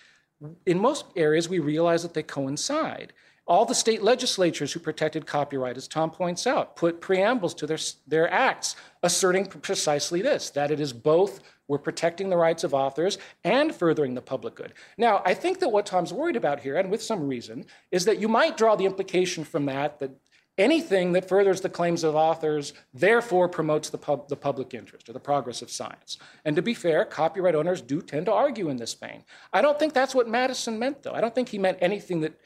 [0.66, 3.14] in most areas we realize that they coincide.
[3.48, 7.78] All the state legislatures who protected copyright, as Tom points out, put preambles to their,
[8.08, 13.18] their acts asserting precisely this that it is both we're protecting the rights of authors
[13.44, 14.74] and furthering the public good.
[14.98, 18.20] Now, I think that what Tom's worried about here, and with some reason, is that
[18.20, 20.12] you might draw the implication from that that
[20.58, 25.14] anything that furthers the claims of authors therefore promotes the, pub, the public interest or
[25.14, 26.18] the progress of science.
[26.46, 29.24] And to be fair, copyright owners do tend to argue in this vein.
[29.52, 31.14] I don't think that's what Madison meant, though.
[31.14, 32.40] I don't think he meant anything that,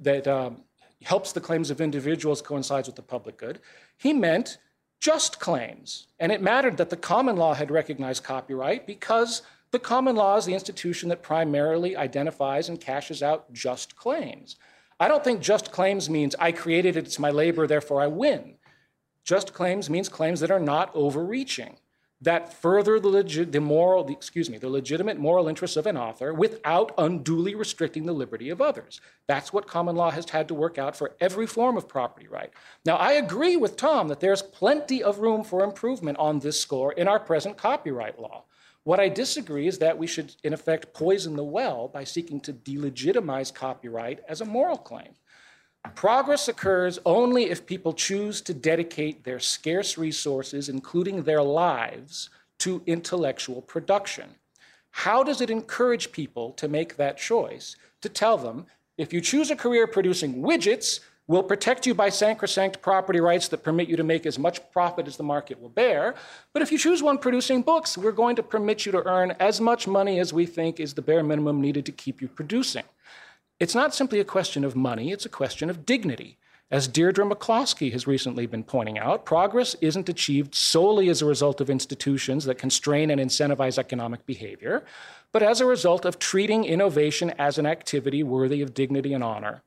[0.00, 0.62] that um,
[1.02, 3.60] helps the claims of individuals coincides with the public good.
[3.98, 4.58] He meant
[5.04, 6.06] just claims.
[6.18, 10.46] And it mattered that the common law had recognized copyright because the common law is
[10.46, 14.56] the institution that primarily identifies and cashes out just claims.
[14.98, 18.54] I don't think just claims means I created it, it's my labor, therefore I win.
[19.26, 21.76] Just claims means claims that are not overreaching,
[22.20, 25.96] that further the, legi- the moral, the, excuse me, the legitimate moral interests of an
[25.96, 29.00] author without unduly restricting the liberty of others.
[29.26, 32.50] That's what common law has had to work out for every form of property right.
[32.84, 36.92] Now, I agree with Tom that there's plenty of room for improvement on this score
[36.92, 38.44] in our present copyright law.
[38.84, 42.52] What I disagree is that we should, in effect, poison the well by seeking to
[42.52, 45.14] delegitimize copyright as a moral claim.
[45.94, 52.82] Progress occurs only if people choose to dedicate their scarce resources, including their lives, to
[52.86, 54.36] intellectual production.
[54.90, 57.76] How does it encourage people to make that choice?
[58.00, 58.66] To tell them,
[58.96, 63.62] if you choose a career producing widgets, we'll protect you by sacrosanct property rights that
[63.62, 66.14] permit you to make as much profit as the market will bear.
[66.52, 69.60] But if you choose one producing books, we're going to permit you to earn as
[69.60, 72.84] much money as we think is the bare minimum needed to keep you producing.
[73.60, 76.38] It's not simply a question of money, it's a question of dignity.
[76.70, 81.60] As Deirdre McCloskey has recently been pointing out, progress isn't achieved solely as a result
[81.60, 84.84] of institutions that constrain and incentivize economic behavior,
[85.30, 89.62] but as a result of treating innovation as an activity worthy of dignity and honor.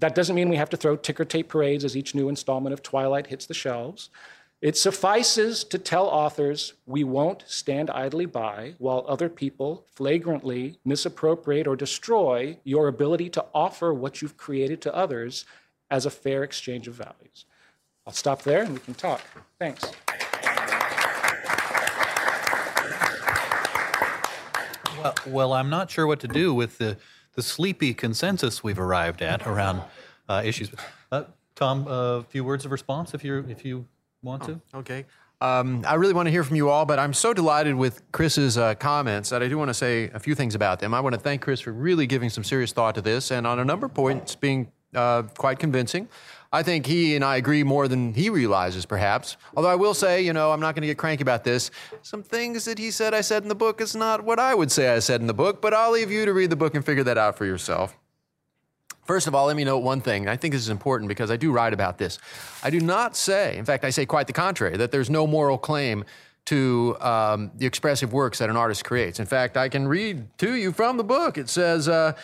[0.00, 2.82] That doesn't mean we have to throw ticker tape parades as each new installment of
[2.82, 4.10] Twilight hits the shelves.
[4.62, 11.66] It suffices to tell authors we won't stand idly by while other people flagrantly misappropriate
[11.66, 15.44] or destroy your ability to offer what you've created to others
[15.90, 17.44] as a fair exchange of values.
[18.06, 19.20] I'll stop there and we can talk.
[19.58, 19.82] Thanks.
[24.96, 26.98] Well, well, I'm not sure what to do with the
[27.34, 29.82] the sleepy consensus we've arrived at around
[30.28, 30.70] uh, issues.
[31.10, 31.24] Uh,
[31.56, 33.86] Tom, a few words of response if you if you
[34.22, 34.60] want to.
[34.74, 35.04] Oh, okay.
[35.40, 38.56] Um, I really want to hear from you all, but I'm so delighted with Chris's
[38.56, 40.94] uh, comments that I do want to say a few things about them.
[40.94, 43.58] I want to thank Chris for really giving some serious thought to this, and on
[43.58, 46.08] a number of points, being uh, quite convincing.
[46.54, 49.38] I think he and I agree more than he realizes, perhaps.
[49.56, 51.70] Although I will say, you know, I'm not going to get cranky about this.
[52.02, 54.70] Some things that he said I said in the book is not what I would
[54.70, 56.84] say I said in the book, but I'll leave you to read the book and
[56.84, 57.96] figure that out for yourself.
[59.04, 60.28] First of all, let me note one thing.
[60.28, 62.18] I think this is important because I do write about this.
[62.62, 65.58] I do not say, in fact, I say quite the contrary, that there's no moral
[65.58, 66.04] claim
[66.44, 69.20] to um, the expressive works that an artist creates.
[69.20, 71.38] In fact, I can read to you from the book.
[71.38, 72.14] It says, uh,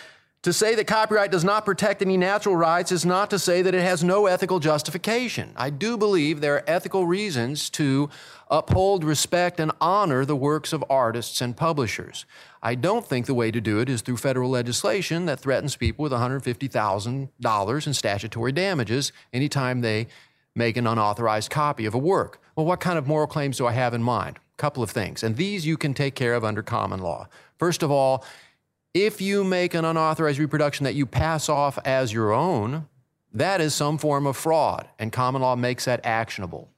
[0.42, 3.74] to say that copyright does not protect any natural rights is not to say that
[3.74, 5.52] it has no ethical justification.
[5.56, 8.08] I do believe there are ethical reasons to
[8.50, 12.24] uphold, respect, and honor the works of artists and publishers.
[12.62, 16.02] I don't think the way to do it is through federal legislation that threatens people
[16.02, 20.08] with $150,000 in statutory damages anytime they
[20.54, 22.42] make an unauthorized copy of a work.
[22.56, 24.38] Well, what kind of moral claims do I have in mind?
[24.38, 27.28] A couple of things, and these you can take care of under common law.
[27.58, 28.24] First of all,
[28.94, 32.88] if you make an unauthorized reproduction that you pass off as your own,
[33.32, 36.70] that is some form of fraud, and common law makes that actionable.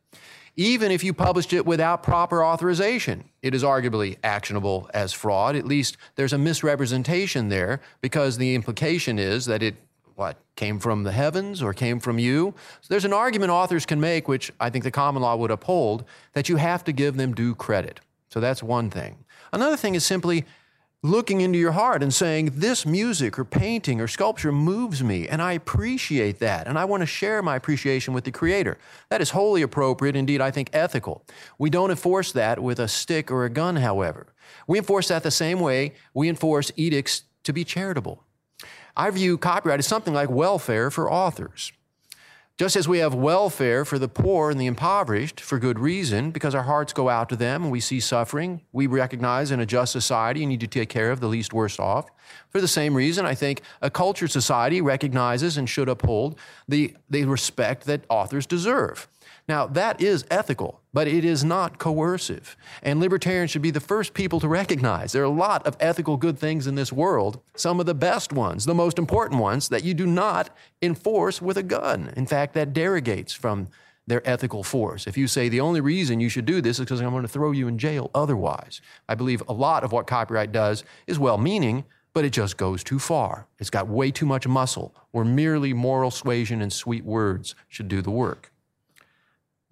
[0.61, 5.57] Even if you published it without proper authorization, it is arguably actionable as fraud.
[5.57, 9.77] At least there's a misrepresentation there because the implication is that it
[10.17, 12.53] what came from the heavens or came from you.
[12.83, 16.05] So there's an argument authors can make, which I think the common law would uphold,
[16.35, 18.01] that you have to give them due credit.
[18.29, 19.25] So that's one thing.
[19.55, 20.45] Another thing is simply
[21.03, 25.41] looking into your heart and saying, This music or painting or sculpture moves me, and
[25.41, 28.79] I appreciate that, and I want to share my appreciation with the Creator.
[29.09, 31.25] That is wholly appropriate, indeed, I think ethical.
[31.59, 34.35] We don't enforce that with a stick or a gun, however.
[34.67, 38.25] We enforce that the same way we enforce edicts to be charitable.
[38.97, 41.73] I view copyright as something like welfare for authors.
[42.61, 46.55] Just as we have welfare for the poor and the impoverished for good reason, because
[46.55, 49.93] our hearts go out to them and we see suffering, we recognize in a just
[49.93, 52.11] society you need to take care of the least worst off.
[52.49, 57.25] For the same reason, I think a cultured society recognizes and should uphold the, the
[57.25, 59.09] respect that authors deserve.
[59.49, 62.57] Now, that is ethical, but it is not coercive.
[62.85, 66.17] And libertarians should be the first people to recognize there are a lot of ethical
[66.17, 69.83] good things in this world, some of the best ones, the most important ones, that
[69.83, 72.13] you do not enforce with a gun.
[72.17, 73.69] In fact, that derogates from
[74.07, 75.07] their ethical force.
[75.07, 77.29] If you say the only reason you should do this is because I'm going to
[77.29, 81.39] throw you in jail otherwise, I believe a lot of what copyright does is well
[81.39, 83.47] meaning, but it just goes too far.
[83.59, 88.03] It's got way too much muscle, where merely moral suasion and sweet words should do
[88.03, 88.53] the work.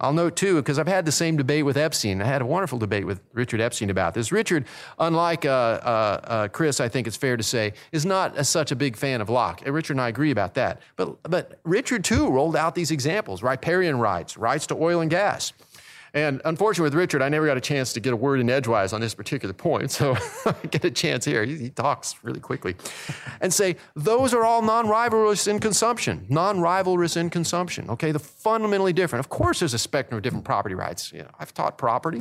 [0.01, 2.21] I'll note too, because I've had the same debate with Epstein.
[2.21, 4.31] I had a wonderful debate with Richard Epstein about this.
[4.31, 4.63] Richard,
[4.97, 8.71] unlike uh, uh, uh, Chris, I think it's fair to say, is not a, such
[8.71, 9.61] a big fan of Locke.
[9.65, 10.81] And Richard and I agree about that.
[10.95, 15.51] But, but Richard too rolled out these examples riparian rights, rights to oil and gas.
[16.13, 18.93] And unfortunately, with Richard, I never got a chance to get a word in edgewise
[18.93, 19.91] on this particular point.
[19.91, 21.43] So I get a chance here.
[21.43, 22.75] He, he talks really quickly.
[23.41, 26.25] And say, those are all non rivalrous in consumption.
[26.29, 27.89] Non rivalrous in consumption.
[27.89, 29.25] Okay, the fundamentally different.
[29.25, 31.11] Of course, there's a spectrum of different property rights.
[31.11, 32.19] You know, I've taught property.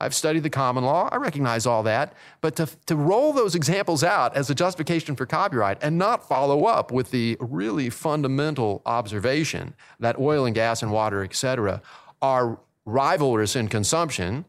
[0.00, 1.10] I've studied the common law.
[1.12, 2.14] I recognize all that.
[2.40, 6.64] But to, to roll those examples out as a justification for copyright and not follow
[6.64, 11.82] up with the really fundamental observation that oil and gas and water, et cetera,
[12.22, 14.44] are rivalrous in consumption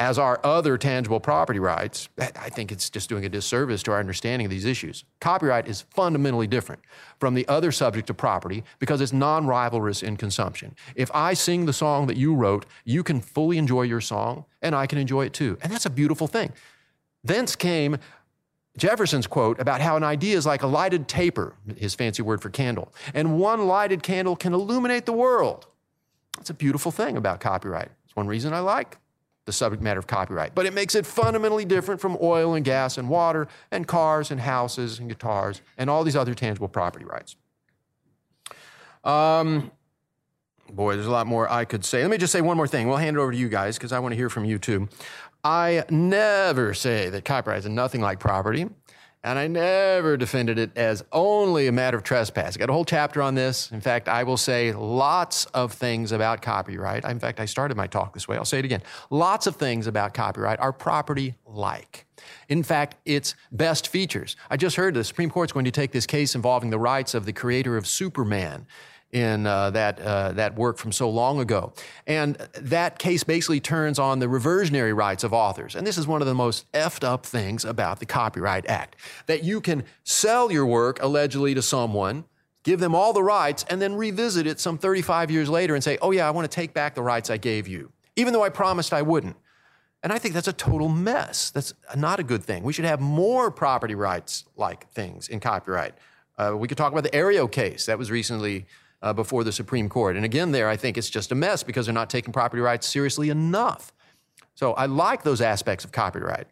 [0.00, 3.98] as are other tangible property rights, I think it's just doing a disservice to our
[3.98, 5.04] understanding of these issues.
[5.20, 6.82] Copyright is fundamentally different
[7.18, 10.76] from the other subject of property because it's non rivalrous in consumption.
[10.94, 14.72] If I sing the song that you wrote, you can fully enjoy your song, and
[14.74, 15.58] I can enjoy it too.
[15.62, 16.52] And that's a beautiful thing.
[17.24, 17.98] Thence came
[18.76, 22.50] Jefferson's quote about how an idea is like a lighted taper, his fancy word for
[22.50, 25.66] candle, and one lighted candle can illuminate the world.
[26.38, 27.90] That's a beautiful thing about copyright.
[28.04, 28.96] It's one reason I like
[29.44, 30.54] the subject matter of copyright.
[30.54, 34.40] But it makes it fundamentally different from oil and gas and water and cars and
[34.40, 37.34] houses and guitars and all these other tangible property rights.
[39.04, 39.70] Um,
[40.70, 42.02] boy, there's a lot more I could say.
[42.02, 42.88] Let me just say one more thing.
[42.88, 44.88] We'll hand it over to you guys because I want to hear from you too.
[45.42, 48.68] I never say that copyright is nothing like property.
[49.24, 52.56] And I never defended it as only a matter of trespass.
[52.56, 53.72] I got a whole chapter on this.
[53.72, 57.04] In fact, I will say lots of things about copyright.
[57.04, 58.36] In fact, I started my talk this way.
[58.36, 58.82] I'll say it again.
[59.10, 62.06] Lots of things about copyright are property like.
[62.48, 64.36] In fact, its best features.
[64.50, 67.26] I just heard the Supreme Court's going to take this case involving the rights of
[67.26, 68.66] the creator of Superman
[69.12, 71.72] in uh, that, uh, that work from so long ago.
[72.06, 75.74] And that case basically turns on the reversionary rights of authors.
[75.74, 78.96] And this is one of the most effed up things about the Copyright Act
[79.26, 82.24] that you can sell your work allegedly to someone,
[82.64, 85.96] give them all the rights, and then revisit it some 35 years later and say,
[86.02, 88.50] oh, yeah, I want to take back the rights I gave you, even though I
[88.50, 89.36] promised I wouldn't.
[90.02, 91.50] And I think that's a total mess.
[91.50, 92.62] That's not a good thing.
[92.62, 95.94] We should have more property rights like things in copyright.
[96.36, 98.66] Uh, we could talk about the Aereo case that was recently
[99.02, 100.16] uh, before the Supreme Court.
[100.16, 102.86] And again, there, I think it's just a mess because they're not taking property rights
[102.86, 103.92] seriously enough.
[104.54, 106.46] So I like those aspects of copyright.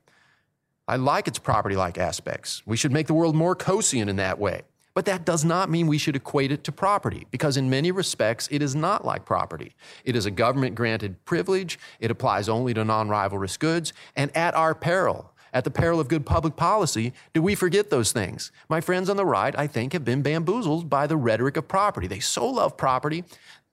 [0.89, 2.63] I like its property like aspects.
[2.65, 4.63] We should make the world more Coasean in that way.
[4.95, 8.49] But that does not mean we should equate it to property, because in many respects,
[8.51, 9.75] it is not like property.
[10.05, 14.55] It is a government granted privilege, it applies only to non rivalrous goods, and at
[14.55, 18.53] our peril, at the peril of good public policy, do we forget those things?
[18.69, 22.07] My friends on the right, I think, have been bamboozled by the rhetoric of property.
[22.07, 23.25] They so love property,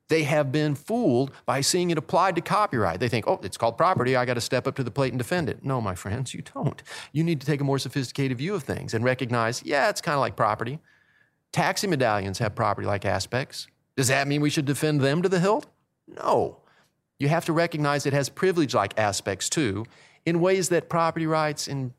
[0.07, 3.01] they have been fooled by seeing it applied to copyright.
[3.01, 4.15] They think, oh, it's called property.
[4.15, 5.65] I got to step up to the plate and defend it.
[5.65, 6.81] No, my friends, you don't.
[7.11, 10.15] You need to take a more sophisticated view of things and recognize, yeah, it's kind
[10.15, 10.79] of like property.
[11.51, 13.67] Taxi medallions have property like aspects.
[13.97, 15.65] Does that mean we should defend them to the hilt?
[16.07, 16.59] No.
[17.19, 19.85] You have to recognize it has privilege like aspects too,
[20.25, 21.93] in ways that property rights and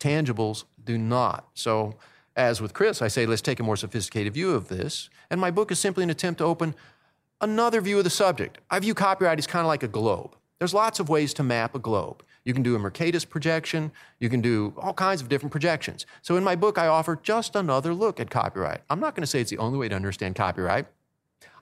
[0.00, 1.48] tangibles do not.
[1.54, 1.94] So,
[2.36, 5.10] as with Chris, I say let's take a more sophisticated view of this.
[5.30, 6.74] And my book is simply an attempt to open
[7.40, 8.58] another view of the subject.
[8.70, 10.36] I view copyright as kind of like a globe.
[10.58, 12.22] There's lots of ways to map a globe.
[12.44, 16.06] You can do a Mercator projection, you can do all kinds of different projections.
[16.22, 18.80] So in my book, I offer just another look at copyright.
[18.88, 20.86] I'm not going to say it's the only way to understand copyright.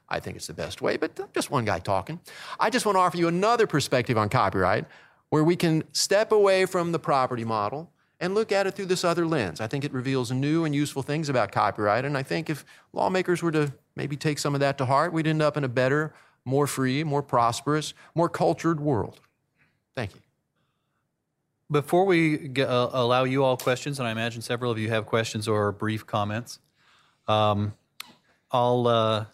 [0.08, 2.20] I think it's the best way, but just one guy talking.
[2.60, 4.84] I just want to offer you another perspective on copyright
[5.30, 9.04] where we can step away from the property model and look at it through this
[9.04, 9.60] other lens.
[9.60, 12.04] I think it reveals new and useful things about copyright.
[12.04, 15.26] And I think if lawmakers were to maybe take some of that to heart, we'd
[15.26, 16.14] end up in a better,
[16.44, 19.20] more free, more prosperous, more cultured world.
[19.94, 20.20] Thank you.
[21.70, 25.48] Before we uh, allow you all questions, and I imagine several of you have questions
[25.48, 26.60] or brief comments,
[27.26, 27.74] um,
[28.50, 28.86] I'll.
[28.86, 29.24] Uh,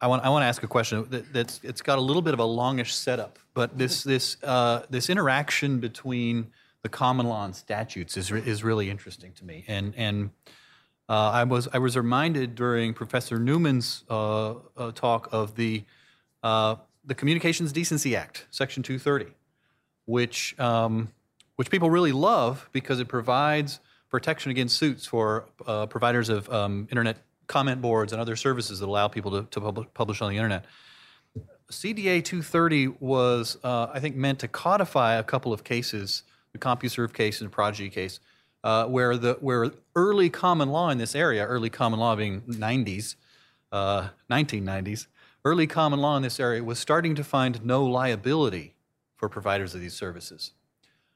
[0.00, 2.34] I want, I want to ask a question that, that's it's got a little bit
[2.34, 6.48] of a longish setup, but this this uh, this interaction between
[6.82, 10.30] the common law and statutes is is really interesting to me, and and
[11.08, 15.84] uh, I was I was reminded during Professor Newman's uh, uh talk of the
[16.42, 19.32] uh, the Communications Decency Act, Section 230,
[20.04, 21.08] which um,
[21.56, 23.80] which people really love because it provides
[24.10, 27.16] protection against suits for uh, providers of um, internet
[27.46, 30.64] comment boards and other services that allow people to, to pub- publish on the internet.
[31.70, 36.22] CDA 230 was, uh, I think, meant to codify a couple of cases,
[36.52, 38.20] the CompuServe case and the Prodigy case,
[38.62, 43.16] uh, where the where early common law in this area, early common law being 90s,
[43.72, 45.06] uh, 1990s,
[45.44, 48.74] early common law in this area was starting to find no liability
[49.16, 50.52] for providers of these services.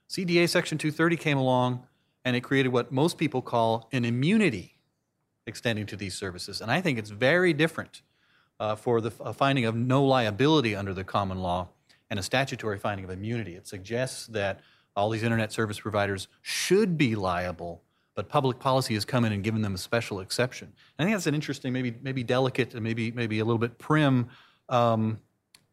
[0.08, 1.86] CDA Section 230 came along
[2.24, 4.79] and it created what most people call an immunity
[5.46, 6.60] extending to these services.
[6.60, 8.02] And I think it's very different
[8.58, 11.68] uh, for the finding of no liability under the common law
[12.10, 13.54] and a statutory finding of immunity.
[13.54, 14.60] It suggests that
[14.96, 17.82] all these internet service providers should be liable,
[18.14, 20.72] but public policy has come in and given them a special exception.
[20.98, 24.28] I think that's an interesting, maybe maybe delicate, and maybe maybe a little bit prim
[24.68, 25.20] um,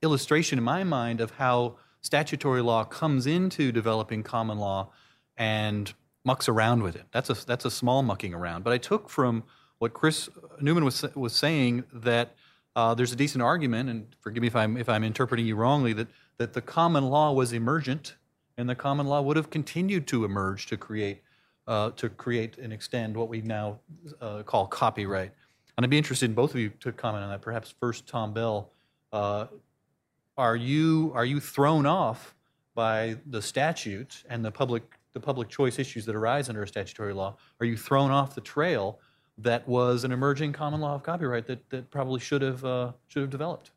[0.01, 4.91] illustration in my mind of how statutory law comes into developing common law
[5.35, 5.93] and
[6.23, 7.05] mucks around with it.
[7.11, 8.63] That's a that's a small mucking around.
[8.63, 9.43] But I took from
[9.79, 12.35] what Chris Newman was was saying that
[12.75, 15.93] uh, there's a decent argument, and forgive me if I'm if I'm interpreting you wrongly,
[15.93, 16.07] that
[16.37, 18.15] that the common law was emergent,
[18.57, 21.21] and the common law would have continued to emerge to create
[21.67, 23.79] uh, to create and extend what we now
[24.21, 25.31] uh, call copyright.
[25.75, 27.41] And I'd be interested in both of you to comment on that.
[27.41, 28.71] Perhaps first, Tom Bell.
[29.11, 29.47] Uh,
[30.37, 32.35] are you are you thrown off
[32.75, 37.13] by the statute and the public the public choice issues that arise under a statutory
[37.13, 37.35] law?
[37.59, 38.99] Are you thrown off the trail
[39.37, 43.21] that was an emerging common law of copyright that, that probably should have uh, should
[43.21, 43.71] have developed?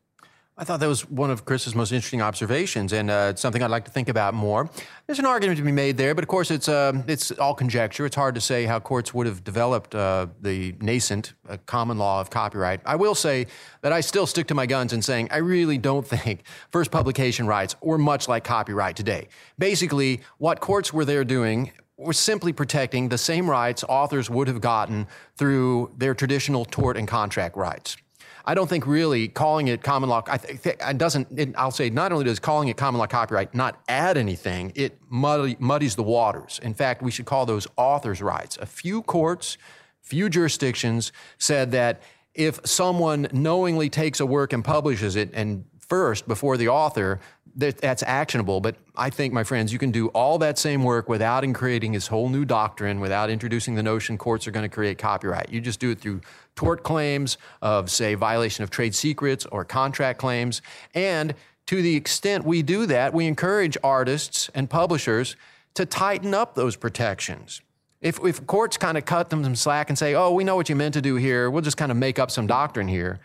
[0.57, 3.85] I thought that was one of Chris's most interesting observations, and uh, something I'd like
[3.85, 4.69] to think about more.
[5.07, 8.05] There's an argument to be made there, but of course it's uh, it's all conjecture.
[8.05, 12.19] It's hard to say how courts would have developed uh, the nascent uh, common law
[12.19, 12.81] of copyright.
[12.85, 13.47] I will say
[13.81, 17.47] that I still stick to my guns in saying I really don't think first publication
[17.47, 19.29] rights were much like copyright today.
[19.57, 21.71] Basically, what courts were there doing
[22.01, 27.07] was simply protecting the same rights authors would have gotten through their traditional tort and
[27.07, 27.97] contract rights.
[28.43, 30.23] I don't think really calling it common law.
[30.25, 31.27] I th- it doesn't.
[31.37, 34.97] It, I'll say not only does calling it common law copyright not add anything, it
[35.09, 36.59] muddy, muddies the waters.
[36.63, 38.57] In fact, we should call those authors' rights.
[38.59, 39.59] A few courts,
[40.01, 42.01] few jurisdictions said that
[42.33, 47.19] if someone knowingly takes a work and publishes it and first before the author,
[47.55, 48.61] that's actionable.
[48.61, 52.07] But I think, my friends, you can do all that same work without creating this
[52.07, 55.49] whole new doctrine, without introducing the notion courts are going to create copyright.
[55.51, 56.21] You just do it through
[56.55, 60.61] tort claims of, say, violation of trade secrets or contract claims.
[60.93, 61.35] And
[61.67, 65.35] to the extent we do that, we encourage artists and publishers
[65.73, 67.61] to tighten up those protections.
[68.01, 70.69] If, if courts kind of cut them some slack and say, oh, we know what
[70.69, 73.19] you meant to do here, we'll just kind of make up some doctrine here,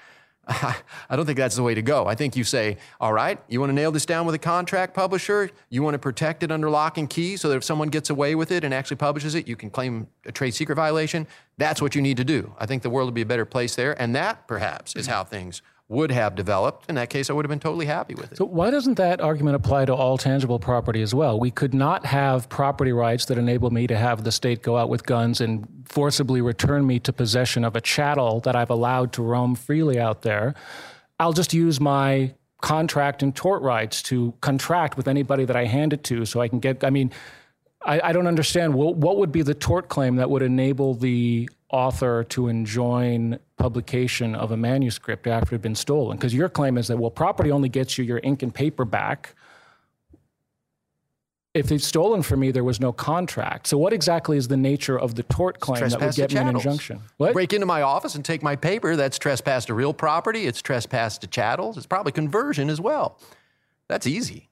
[0.49, 2.07] I don't think that's the way to go.
[2.07, 4.95] I think you say, all right, you want to nail this down with a contract
[4.95, 5.51] publisher?
[5.71, 8.37] You want to protect it under lock and key so that if someone gets away
[8.37, 11.27] with it and actually publishes it, you can claim a trade secret violation?
[11.59, 12.55] That's what you need to do.
[12.59, 14.01] I think the world would be a better place there.
[14.01, 16.89] And that, perhaps, is how things would have developed.
[16.89, 18.39] In that case, I would have been totally happy with it.
[18.39, 21.39] So, why doesn't that argument apply to all tangible property as well?
[21.39, 24.89] We could not have property rights that enable me to have the state go out
[24.89, 29.23] with guns and forcibly return me to possession of a chattel that I've allowed to
[29.23, 30.55] roam freely out there.
[31.21, 35.93] I'll just use my contract and tort rights to contract with anybody that I hand
[35.93, 36.83] it to so I can get.
[36.83, 37.13] I mean,
[37.87, 38.75] I, I don't understand.
[38.75, 44.35] What, what would be the tort claim that would enable the author to enjoin publication
[44.35, 46.17] of a manuscript after it had been stolen?
[46.17, 49.35] Because your claim is that, well, property only gets you your ink and paper back.
[51.55, 53.67] If it's stolen from me, there was no contract.
[53.67, 56.49] So, what exactly is the nature of the tort claim that would get me an
[56.49, 57.01] injunction?
[57.17, 57.33] What?
[57.33, 58.95] Break into my office and take my paper.
[58.95, 60.47] That's trespass to real property.
[60.47, 61.79] It's trespass to chattels.
[61.79, 63.19] It's probably conversion as well.
[63.89, 64.46] That's easy.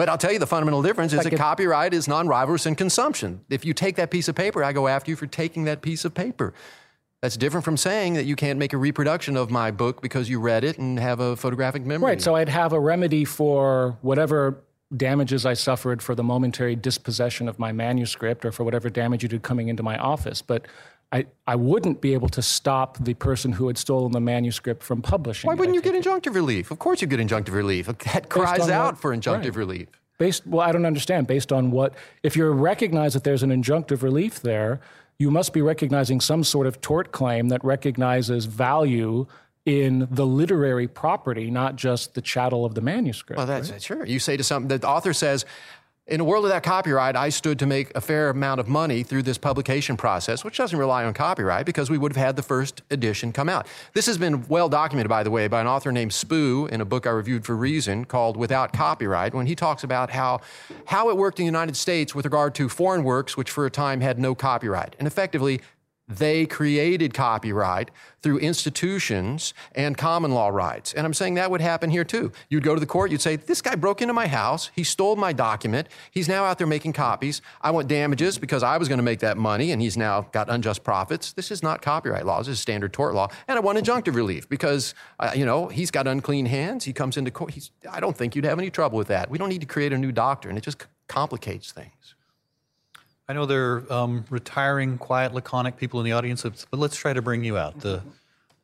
[0.00, 3.44] But I'll tell you the fundamental difference is that copyright is non-rivalrous in consumption.
[3.50, 6.06] If you take that piece of paper, I go after you for taking that piece
[6.06, 6.54] of paper.
[7.20, 10.40] That's different from saying that you can't make a reproduction of my book because you
[10.40, 12.12] read it and have a photographic memory.
[12.12, 12.22] Right.
[12.22, 14.62] So I'd have a remedy for whatever
[14.96, 19.28] damages I suffered for the momentary dispossession of my manuscript or for whatever damage you
[19.28, 20.40] did coming into my office.
[20.40, 20.66] But
[21.12, 25.02] I, I wouldn't be able to stop the person who had stolen the manuscript from
[25.02, 25.48] publishing.
[25.48, 26.70] Why wouldn't it, you get injunctive relief?
[26.70, 27.86] Of course you get injunctive relief.
[27.86, 29.56] That cries out what, for injunctive right.
[29.56, 29.88] relief.
[30.18, 31.26] Based, well, I don't understand.
[31.26, 31.94] Based on what?
[32.22, 34.80] If you recognize that there's an injunctive relief there,
[35.18, 39.26] you must be recognizing some sort of tort claim that recognizes value
[39.66, 43.36] in the literary property, not just the chattel of the manuscript.
[43.36, 43.82] Well, that's right?
[43.82, 44.06] sure.
[44.06, 45.44] You say to something, the author says,
[46.10, 49.22] in a world without copyright, I stood to make a fair amount of money through
[49.22, 52.82] this publication process, which doesn't rely on copyright because we would have had the first
[52.90, 53.68] edition come out.
[53.94, 56.84] This has been well documented, by the way, by an author named Spoo in a
[56.84, 60.40] book I reviewed for Reason called Without Copyright, when he talks about how,
[60.86, 63.70] how it worked in the United States with regard to foreign works, which for a
[63.70, 64.96] time had no copyright.
[64.98, 65.60] And effectively,
[66.10, 67.90] they created copyright
[68.22, 70.92] through institutions and common law rights.
[70.92, 72.32] And I'm saying that would happen here too.
[72.48, 75.16] You'd go to the court, you'd say, This guy broke into my house, he stole
[75.16, 77.40] my document, he's now out there making copies.
[77.62, 80.50] I want damages because I was going to make that money and he's now got
[80.50, 81.32] unjust profits.
[81.32, 83.28] This is not copyright law, this is standard tort law.
[83.48, 87.16] And I want injunctive relief because, uh, you know, he's got unclean hands, he comes
[87.16, 87.56] into court.
[87.90, 89.30] I don't think you'd have any trouble with that.
[89.30, 92.14] We don't need to create a new doctrine, it just complicates things.
[93.30, 97.12] I know there are um, retiring, quiet, laconic people in the audience, but let's try
[97.12, 97.78] to bring you out.
[97.78, 98.02] The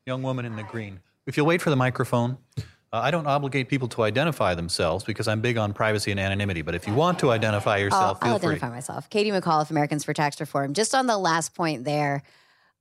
[0.07, 0.99] young woman in the green.
[1.25, 2.63] If you'll wait for the microphone, uh,
[2.93, 6.63] I don't obligate people to identify themselves because I'm big on privacy and anonymity.
[6.63, 9.09] But if you want to identify yourself, I'll, I'll identify myself.
[9.09, 10.75] Katie McAuliffe, Americans for Tax Reform.
[10.75, 12.25] Just on the last point there,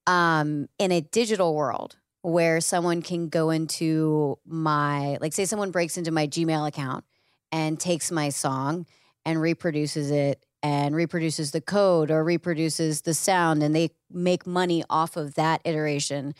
[0.08, 5.98] um, in a digital world where someone can go into my, like, say someone breaks
[5.98, 7.06] into my Gmail account
[7.52, 8.88] and takes my song
[9.24, 14.84] and reproduces it and reproduces the code or reproduces the sound and they make money
[14.90, 16.34] off of that iteration.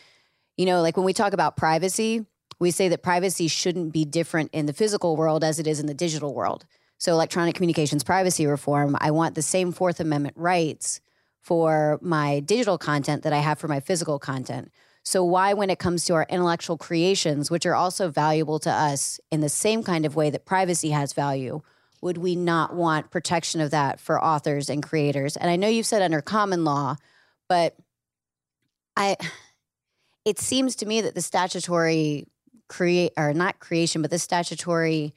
[0.56, 2.26] You know, like when we talk about privacy,
[2.58, 5.86] we say that privacy shouldn't be different in the physical world as it is in
[5.86, 6.66] the digital world.
[6.98, 11.00] So, electronic communications privacy reform, I want the same Fourth Amendment rights
[11.40, 14.72] for my digital content that I have for my physical content.
[15.04, 19.20] So, why, when it comes to our intellectual creations, which are also valuable to us
[19.30, 21.62] in the same kind of way that privacy has value,
[22.02, 25.36] would we not want protection of that for authors and creators?
[25.36, 26.96] And I know you've said under common law,
[27.48, 27.76] but
[28.96, 29.16] I
[30.24, 32.26] it seems to me that the statutory
[32.68, 35.14] create or not creation, but the statutory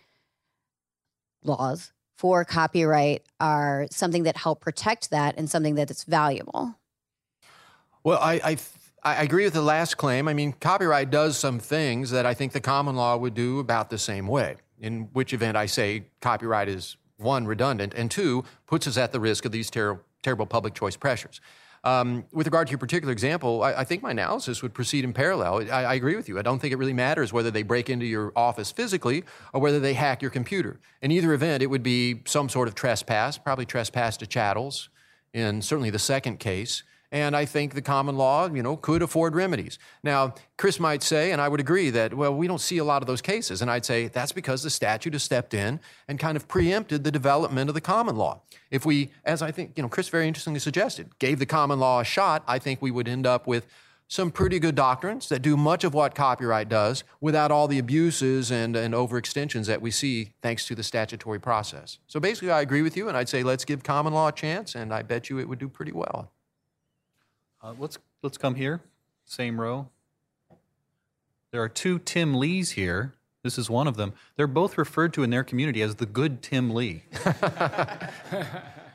[1.44, 6.76] laws for copyright are something that help protect that and something that is valuable.
[8.04, 8.58] Well, I, I
[9.02, 10.28] I agree with the last claim.
[10.28, 13.90] I mean, copyright does some things that I think the common law would do about
[13.90, 18.88] the same way in which event I say copyright is one, redundant, and two, puts
[18.88, 21.42] us at the risk of these ter- terrible public choice pressures.
[21.84, 25.14] Um, with regard to your particular example, I, I, think my analysis would proceed in
[25.14, 25.72] parallel.
[25.72, 26.38] I, I, agree with you.
[26.38, 29.24] I don't think it really matters whether they break into your office physically
[29.54, 30.82] or whether they hack your computer.
[31.02, 34.90] In either event, it would be some sort of trespass, probably trespass to chattels,
[35.34, 36.84] in certainly the second case.
[37.12, 39.80] And I think the common law, you know, could afford remedies.
[40.04, 43.02] Now, Chris might say, and I would agree that, well, we don't see a lot
[43.02, 43.64] of those cases.
[43.64, 47.12] And I'd say that's because the statute has stepped in and kind of preempted the
[47.12, 48.42] development of the common law.
[48.70, 52.00] If we, as I think, you know, Chris very interestingly suggested, gave the common law
[52.00, 53.66] a shot, I think we would end up with
[54.08, 58.52] some pretty good doctrines that do much of what copyright does without all the abuses
[58.52, 62.00] and, and overextensions that we see thanks to the statutory process.
[62.08, 64.74] So basically, I agree with you, and I'd say let's give common law a chance,
[64.74, 66.32] and I bet you it would do pretty well.
[67.62, 68.82] Uh, let's let's come here,
[69.26, 69.90] same row.
[71.52, 73.16] There are two Tim Lees here.
[73.44, 74.14] This is one of them.
[74.36, 77.04] They're both referred to in their community as the good Tim Lee.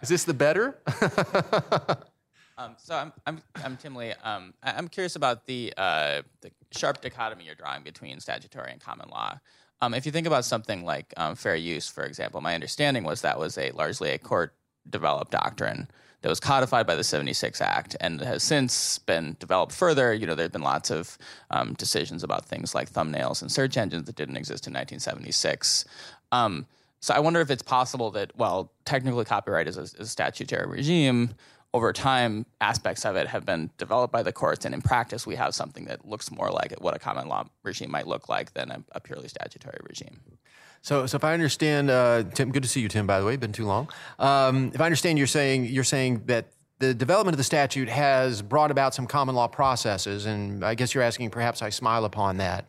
[0.02, 0.78] is this the better?
[2.58, 4.12] um, so I'm, I'm, I'm Tim Lee.
[4.22, 9.08] Um, I'm curious about the, uh, the sharp dichotomy you're drawing between statutory and common
[9.08, 9.40] law.
[9.80, 13.22] Um, if you think about something like um, fair use, for example, my understanding was
[13.22, 14.54] that was a largely a court
[14.88, 15.88] developed doctrine
[16.24, 20.14] that was codified by the 76 Act and has since been developed further.
[20.14, 21.18] You know, there have been lots of
[21.50, 25.84] um, decisions about things like thumbnails and search engines that didn't exist in 1976.
[26.32, 26.64] Um,
[27.00, 30.66] so I wonder if it's possible that, while technically copyright is a, is a statutory
[30.66, 31.34] regime,
[31.74, 35.36] over time, aspects of it have been developed by the courts, and in practice, we
[35.36, 38.70] have something that looks more like what a common law regime might look like than
[38.70, 40.22] a, a purely statutory regime.
[40.84, 43.06] So, so if I understand, uh, Tim, good to see you, Tim.
[43.06, 43.88] By the way, been too long.
[44.18, 48.42] Um, if I understand, you're saying you're saying that the development of the statute has
[48.42, 52.36] brought about some common law processes, and I guess you're asking, perhaps I smile upon
[52.36, 52.66] that.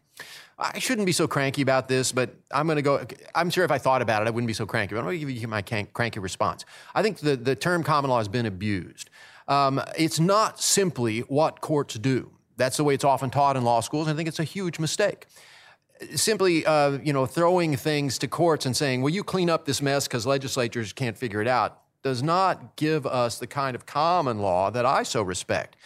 [0.58, 3.06] I shouldn't be so cranky about this, but I'm going to go.
[3.36, 4.96] I'm sure if I thought about it, I wouldn't be so cranky.
[4.96, 6.64] But I'm going to give you my cranky response.
[6.96, 9.10] I think the, the term common law has been abused.
[9.50, 12.32] Um, it's not simply what courts do.
[12.56, 14.08] That's the way it's often taught in law schools.
[14.08, 15.28] And I think it's a huge mistake.
[16.16, 19.82] Simply, uh, you know, throwing things to courts and saying, "Well, you clean up this
[19.82, 24.40] mess because legislatures can't figure it out," does not give us the kind of common
[24.40, 25.78] law that I so respect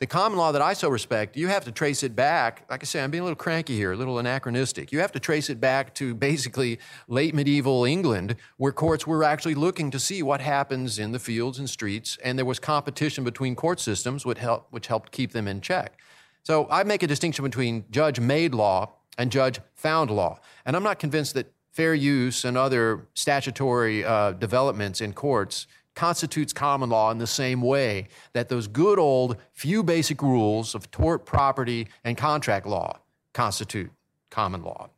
[0.00, 2.64] the common law that I so respect, you have to trace it back.
[2.70, 4.92] Like I say, I'm being a little cranky here, a little anachronistic.
[4.92, 9.54] You have to trace it back to basically late medieval England, where courts were actually
[9.54, 13.54] looking to see what happens in the fields and streets, and there was competition between
[13.54, 15.98] court systems, which, help, which helped keep them in check.
[16.44, 20.38] So I make a distinction between judge made law and judge found law.
[20.64, 26.52] And I'm not convinced that fair use and other statutory uh, developments in courts constitutes
[26.52, 31.26] common law in the same way that those good old few basic rules of tort,
[31.26, 32.98] property, and contract law
[33.34, 33.90] constitute
[34.30, 34.88] common law.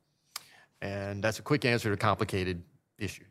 [0.80, 2.62] And that's a quick answer to a complicated
[2.98, 3.24] issue.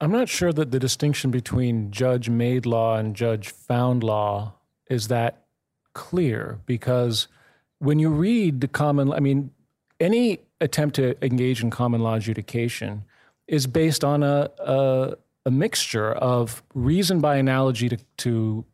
[0.00, 4.54] I'm not sure that the distinction between judge made law and judge found law
[4.90, 5.41] is that
[5.94, 7.28] clear because
[7.78, 9.50] when you read the common, I mean,
[10.00, 13.04] any attempt to engage in common law adjudication
[13.48, 15.14] is based on a, a,
[15.46, 18.64] a mixture of reason by analogy to, to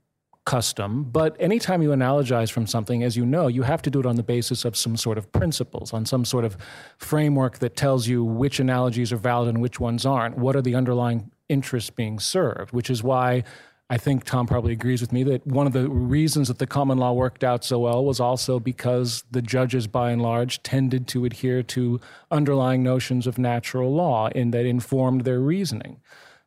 [0.48, 4.06] custom, but anytime you analogize from something, as you know, you have to do it
[4.06, 6.56] on the basis of some sort of principles, on some sort of
[6.96, 10.38] framework that tells you which analogies are valid and which ones aren't.
[10.38, 12.72] What are the underlying interests being served?
[12.72, 13.44] Which is why
[13.90, 16.98] I think Tom probably agrees with me that one of the reasons that the common
[16.98, 21.24] law worked out so well was also because the judges, by and large, tended to
[21.24, 21.98] adhere to
[22.30, 26.00] underlying notions of natural law and that informed their reasoning.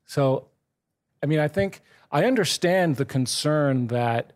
[0.05, 0.47] So,
[1.23, 1.81] I mean, I think
[2.11, 4.33] I understand the concern that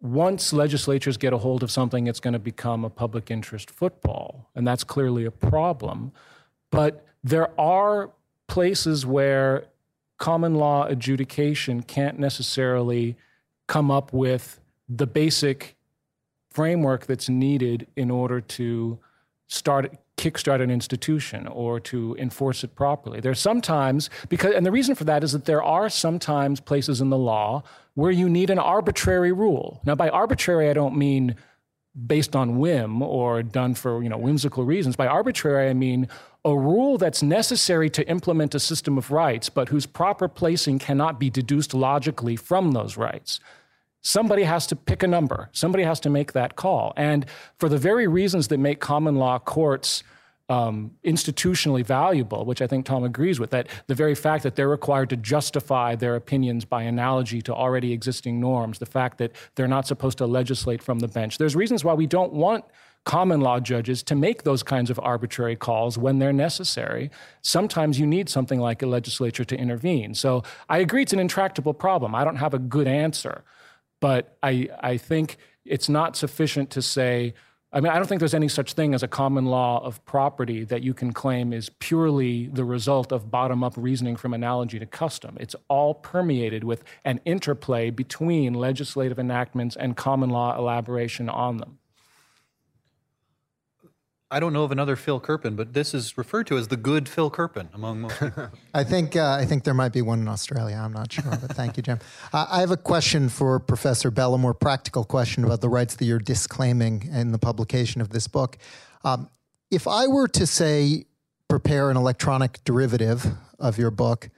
[0.00, 4.50] once legislatures get a hold of something, it's going to become a public interest football.
[4.56, 6.10] And that's clearly a problem.
[6.70, 8.10] But there are
[8.48, 9.66] places where
[10.22, 13.16] common law adjudication can't necessarily
[13.66, 15.74] come up with the basic
[16.48, 19.00] framework that's needed in order to
[19.48, 23.18] start kickstart an institution or to enforce it properly.
[23.18, 27.10] There's sometimes because and the reason for that is that there are sometimes places in
[27.10, 27.64] the law
[27.94, 29.80] where you need an arbitrary rule.
[29.84, 31.34] Now by arbitrary I don't mean
[32.06, 34.96] based on whim or done for, you know, whimsical reasons.
[34.96, 36.08] By arbitrary I mean
[36.44, 41.20] a rule that's necessary to implement a system of rights, but whose proper placing cannot
[41.20, 43.38] be deduced logically from those rights.
[44.00, 45.48] Somebody has to pick a number.
[45.52, 46.92] Somebody has to make that call.
[46.96, 47.26] And
[47.58, 50.02] for the very reasons that make common law courts
[50.48, 54.68] um, institutionally valuable, which I think Tom agrees with, that the very fact that they're
[54.68, 59.68] required to justify their opinions by analogy to already existing norms, the fact that they're
[59.68, 61.38] not supposed to legislate from the bench.
[61.38, 62.64] There's reasons why we don't want
[63.04, 67.10] common law judges to make those kinds of arbitrary calls when they're necessary.
[67.40, 70.14] Sometimes you need something like a legislature to intervene.
[70.14, 72.14] So I agree it's an intractable problem.
[72.14, 73.42] I don't have a good answer,
[74.00, 77.34] but I, I think it's not sufficient to say,
[77.74, 80.62] I mean, I don't think there's any such thing as a common law of property
[80.64, 84.84] that you can claim is purely the result of bottom up reasoning from analogy to
[84.84, 85.38] custom.
[85.40, 91.78] It's all permeated with an interplay between legislative enactments and common law elaboration on them.
[94.32, 97.06] I don't know of another Phil Kerpen, but this is referred to as the good
[97.06, 98.48] Phil Kerpen among most people.
[98.74, 100.80] I think uh, I think there might be one in Australia.
[100.82, 101.98] I'm not sure, but thank you, Jim.
[102.32, 105.96] Uh, I have a question for Professor Bell, a more practical question about the rights
[105.96, 108.56] that you're disclaiming in the publication of this book.
[109.04, 109.28] Um,
[109.70, 111.04] if I were to say
[111.48, 113.26] prepare an electronic derivative
[113.58, 114.30] of your book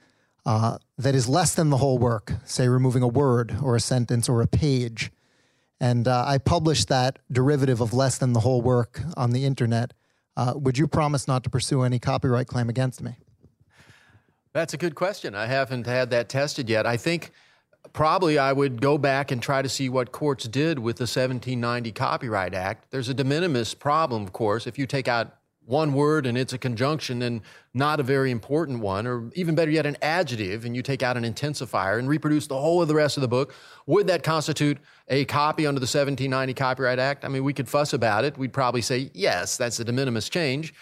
[0.45, 4.27] uh, that is less than the whole work, say removing a word or a sentence
[4.27, 5.11] or a page,
[5.79, 9.93] and uh, I published that derivative of less than the whole work on the internet.
[10.37, 13.17] Uh, would you promise not to pursue any copyright claim against me?
[14.53, 15.35] That's a good question.
[15.35, 16.85] I haven't had that tested yet.
[16.85, 17.31] I think
[17.93, 21.91] probably I would go back and try to see what courts did with the 1790
[21.91, 22.89] Copyright Act.
[22.91, 24.65] There's a de minimis problem, of course.
[24.65, 25.35] If you take out
[25.65, 27.41] one word and it's a conjunction and
[27.73, 31.17] not a very important one, or even better yet, an adjective, and you take out
[31.17, 33.53] an intensifier and reproduce the whole of the rest of the book,
[33.85, 34.77] would that constitute
[35.09, 37.25] a copy under the 1790 Copyright Act?
[37.25, 38.37] I mean, we could fuss about it.
[38.37, 40.73] We'd probably say, yes, that's a de minimis change.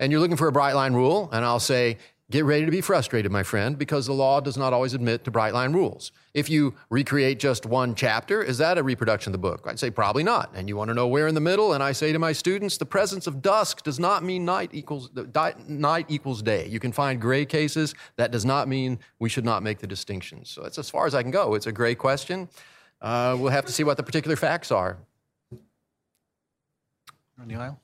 [0.00, 1.98] And you're looking for a bright line rule, and I'll say,
[2.30, 5.30] Get ready to be frustrated, my friend, because the law does not always admit to
[5.30, 6.12] bright line rules.
[6.34, 9.64] If you recreate just one chapter, is that a reproduction of the book?
[9.66, 10.50] I'd say probably not.
[10.54, 11.72] And you want to know where in the middle?
[11.72, 15.08] And I say to my students, the presence of dusk does not mean night equals
[15.66, 16.68] night equals day.
[16.68, 17.94] You can find gray cases.
[18.16, 20.44] That does not mean we should not make the distinction.
[20.44, 21.54] So that's as far as I can go.
[21.54, 22.50] It's a gray question.
[23.00, 24.98] Uh, we'll have to see what the particular facts are.
[27.40, 27.80] On the aisle.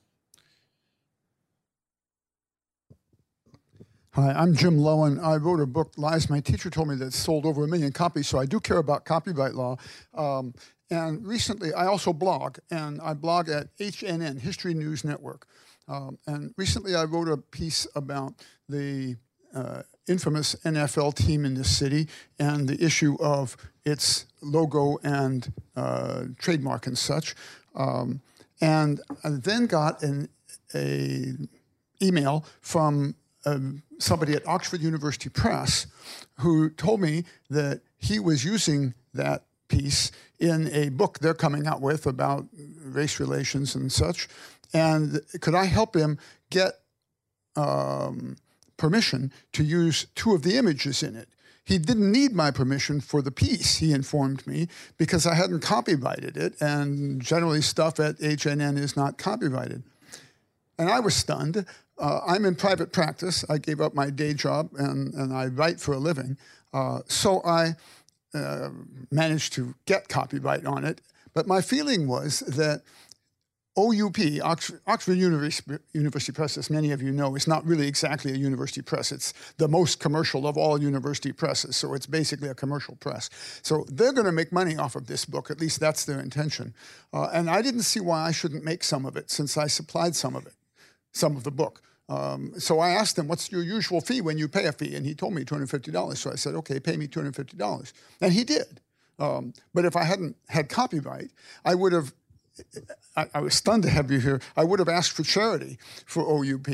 [4.15, 5.21] Hi, I'm Jim Loewen.
[5.21, 8.29] I wrote a book, Lies My Teacher Told Me, that sold over a million copies,
[8.29, 9.75] so I do care about copyright law.
[10.13, 10.53] Um,
[10.89, 15.47] and recently, I also blog, and I blog at HNN, History News Network.
[15.89, 18.35] Um, and recently, I wrote a piece about
[18.69, 19.17] the
[19.53, 22.07] uh, infamous NFL team in this city
[22.39, 27.35] and the issue of its logo and uh, trademark and such.
[27.75, 28.21] Um,
[28.61, 30.29] and I then got an
[30.73, 31.33] a
[32.01, 33.15] email from
[33.45, 35.87] um, somebody at Oxford University Press
[36.39, 41.81] who told me that he was using that piece in a book they're coming out
[41.81, 42.45] with about
[42.83, 44.27] race relations and such.
[44.73, 46.17] And could I help him
[46.49, 46.73] get
[47.55, 48.35] um,
[48.77, 51.29] permission to use two of the images in it?
[51.63, 54.67] He didn't need my permission for the piece, he informed me,
[54.97, 59.81] because I hadn't copyrighted it, and generally stuff at HNN is not copyrighted.
[60.77, 61.65] And I was stunned.
[61.97, 63.45] Uh, I'm in private practice.
[63.49, 66.37] I gave up my day job and, and I write for a living.
[66.73, 67.75] Uh, so I
[68.33, 68.69] uh,
[69.11, 71.01] managed to get copyright on it.
[71.33, 72.81] But my feeling was that
[73.77, 78.31] OUP, Oxford, Oxford University, University, Press, as many of you know, is not really exactly
[78.31, 79.11] a university press.
[79.11, 83.29] It's the most commercial of all university presses, so it's basically a commercial press.
[83.63, 86.73] So they're going to make money off of this book, at least that's their intention.
[87.13, 90.15] Uh, and I didn't see why I shouldn't make some of it since I supplied
[90.15, 90.53] some of it
[91.15, 91.81] some of the book.
[92.07, 95.05] Um, so I asked him, "What's your usual fee when you pay a fee?" And
[95.05, 96.19] he told me two hundred fifty dollars.
[96.19, 98.79] So I said, "Okay, pay me two hundred fifty dollars," and he did.
[99.17, 101.31] Um, but if I hadn't had copyright,
[101.63, 102.13] I would have.
[103.17, 104.39] I, I, was stunned to have you here.
[104.55, 106.69] I would have asked for charity for OUP.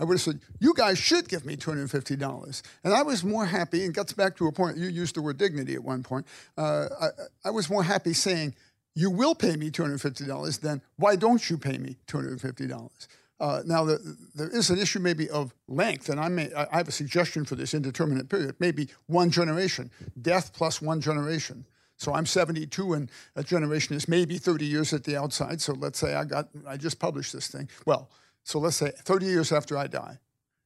[0.00, 3.02] I would have said, "You guys should give me two hundred fifty dollars," and I
[3.02, 3.84] was more happy.
[3.84, 4.76] And gets back to a point.
[4.76, 6.26] You used the word dignity at one point.
[6.56, 7.08] Uh, I,
[7.46, 8.54] I was more happy saying,
[8.94, 12.18] "You will pay me two hundred fifty dollars," than "Why don't you pay me two
[12.18, 13.08] hundred fifty dollars?"
[13.38, 16.88] Uh, now, the, there is an issue maybe of length, and I, may, I have
[16.88, 19.90] a suggestion for this indeterminate period, maybe one generation,
[20.20, 21.66] death plus one generation.
[21.98, 25.60] So I'm 72, and a generation is maybe 30 years at the outside.
[25.60, 27.68] So let's say I got, I just published this thing.
[27.84, 28.10] Well,
[28.42, 30.18] so let's say 30 years after I die,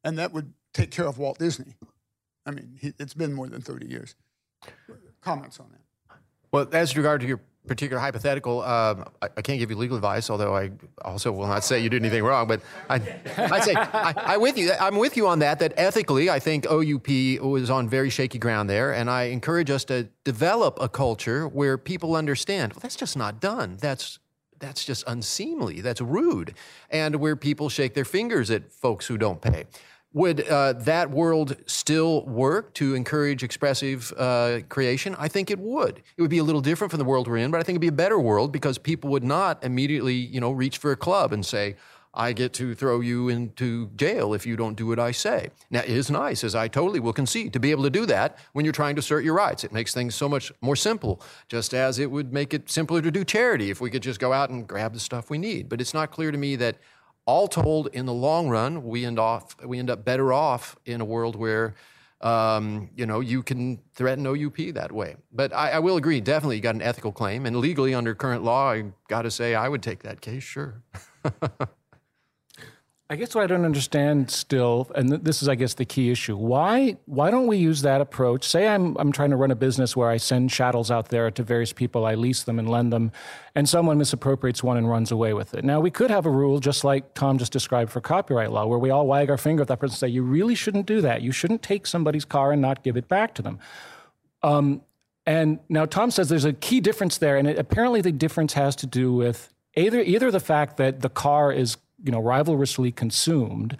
[0.05, 1.75] and that would take care of Walt Disney.
[2.47, 4.15] I mean, he, it's been more than 30 years.
[5.21, 6.17] Comments on that?
[6.53, 10.31] Well, as regard to your particular hypothetical, um, I, I, can't give you legal advice,
[10.31, 10.71] although I
[11.03, 12.49] also will not say you did anything wrong.
[12.49, 14.73] But I, would say I, I with you.
[14.81, 15.59] I'm with you on that.
[15.59, 17.09] That ethically, I think OUP
[17.43, 21.77] was on very shaky ground there, and I encourage us to develop a culture where
[21.77, 22.73] people understand.
[22.73, 23.77] Well, that's just not done.
[23.81, 24.19] That's
[24.59, 25.81] that's just unseemly.
[25.81, 26.55] That's rude,
[26.91, 29.65] and where people shake their fingers at folks who don't pay.
[30.13, 35.15] Would uh, that world still work to encourage expressive uh, creation?
[35.19, 36.03] I think it would.
[36.17, 37.81] It would be a little different from the world we're in, but I think it'd
[37.81, 41.33] be a better world because people would not immediately, you know, reach for a club
[41.33, 41.77] and say,
[42.13, 45.51] I get to throw you into jail if you don't do what I say.
[45.71, 48.37] Now, it is nice, as I totally will concede, to be able to do that
[48.53, 49.63] when you're trying to assert your rights.
[49.63, 53.13] It makes things so much more simple, just as it would make it simpler to
[53.13, 55.69] do charity if we could just go out and grab the stuff we need.
[55.69, 56.79] But it's not clear to me that
[57.31, 61.01] all told, in the long run, we end off we end up better off in
[61.01, 61.75] a world where
[62.21, 65.15] um, you know you can threaten OUP that way.
[65.33, 68.43] But I, I will agree, definitely, you got an ethical claim, and legally under current
[68.43, 70.83] law, I got to say I would take that case, sure.
[73.13, 76.37] I guess what I don't understand still, and this is, I guess, the key issue.
[76.37, 78.47] Why why don't we use that approach?
[78.47, 81.43] Say I'm I'm trying to run a business where I send chattels out there to
[81.43, 83.11] various people, I lease them and lend them,
[83.57, 85.65] and someone misappropriates one and runs away with it.
[85.65, 88.79] Now we could have a rule just like Tom just described for copyright law, where
[88.79, 91.21] we all wag our finger at that person and say, "You really shouldn't do that.
[91.21, 93.59] You shouldn't take somebody's car and not give it back to them."
[94.45, 94.83] Um,
[95.27, 98.77] and now Tom says there's a key difference there, and it, apparently the difference has
[98.77, 103.77] to do with either either the fact that the car is you know, rivalrously consumed.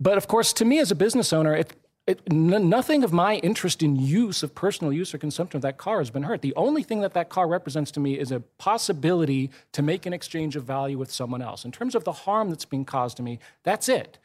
[0.00, 1.72] But of course, to me as a business owner, it,
[2.06, 5.76] it, n- nothing of my interest in use of personal use or consumption of that
[5.76, 6.42] car has been hurt.
[6.42, 10.12] The only thing that that car represents to me is a possibility to make an
[10.12, 11.64] exchange of value with someone else.
[11.64, 14.18] In terms of the harm that's being caused to me, that's it.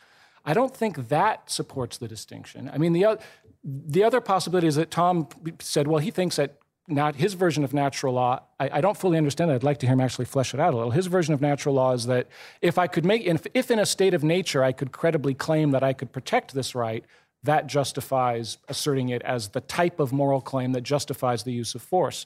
[0.45, 2.69] I don't think that supports the distinction.
[2.73, 3.19] I mean, the,
[3.63, 5.27] the other possibility is that Tom
[5.59, 8.41] said, well, he thinks that not his version of natural law.
[8.59, 9.55] I, I, don't fully understand it.
[9.55, 10.91] I'd like to hear him actually flesh it out a little.
[10.91, 12.27] His version of natural law is that
[12.61, 15.71] if I could make, if, if in a state of nature I could credibly claim
[15.71, 17.05] that I could protect this right,
[17.43, 21.81] that justifies asserting it as the type of moral claim that justifies the use of
[21.81, 22.25] force.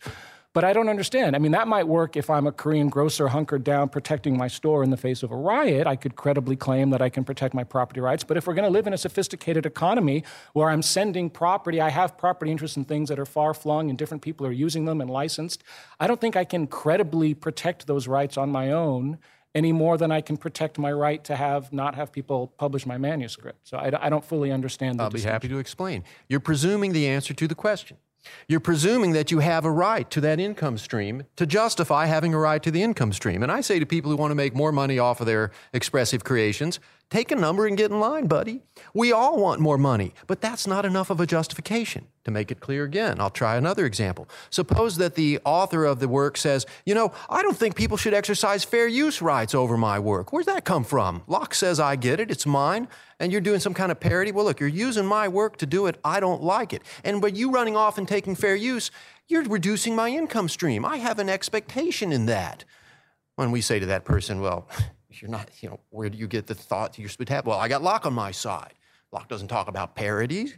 [0.58, 1.36] But I don't understand.
[1.36, 4.84] I mean, that might work if I'm a Korean grocer hunkered down protecting my store
[4.84, 5.86] in the face of a riot.
[5.86, 8.24] I could credibly claim that I can protect my property rights.
[8.24, 10.24] But if we're going to live in a sophisticated economy
[10.54, 14.00] where I'm sending property, I have property interests in things that are far flung and
[14.00, 15.64] different people are using them and licensed,
[16.00, 19.20] I don't think I can credibly protect those rights on my own
[19.54, 22.98] any more than I can protect my right to have not have people publish my
[22.98, 23.68] manuscript.
[23.68, 26.04] So I, I don't fully understand the I'll be happy to explain.
[26.28, 27.98] You're presuming the answer to the question.
[28.48, 32.40] You're presuming that you have a right to that income stream to justify having a
[32.40, 33.44] right to the income stream.
[33.44, 36.24] And I say to people who want to make more money off of their expressive
[36.24, 36.80] creations,
[37.10, 38.62] take a number and get in line, buddy.
[38.94, 42.08] We all want more money, but that's not enough of a justification.
[42.26, 44.28] To make it clear again, I'll try another example.
[44.50, 48.14] Suppose that the author of the work says, You know, I don't think people should
[48.14, 50.34] exercise fair use rights over my work.
[50.34, 51.24] Where's that come from?
[51.28, 52.90] Locke says I get it, it's mine,
[53.22, 54.34] and you're doing some kind of parody.
[54.34, 56.82] Well, look, you're using my work to do it, I don't like it.
[57.06, 58.92] And by you running off and taking fair use,
[59.30, 60.84] you're reducing my income stream.
[60.84, 62.66] I have an expectation in that.
[63.36, 64.68] When we say to that person, Well,
[65.22, 67.46] you're not, you know, where do you get the thought you're supposed to have?
[67.46, 68.74] Well, I got Locke on my side.
[69.12, 70.58] Locke doesn't talk about parodies.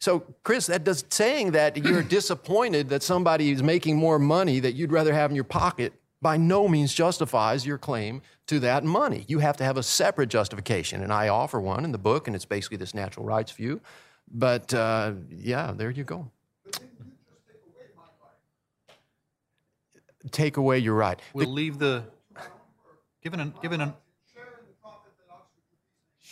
[0.00, 4.74] So, Chris, that does saying that you're disappointed that somebody is making more money that
[4.74, 9.24] you'd rather have in your pocket by no means justifies your claim to that money.
[9.28, 12.34] You have to have a separate justification, and I offer one in the book, and
[12.34, 13.80] it's basically this natural rights view.
[14.30, 16.30] But uh, yeah, there you go.
[20.30, 21.20] Take away your right.
[21.32, 22.04] We'll leave the,
[23.22, 23.94] given an, given an,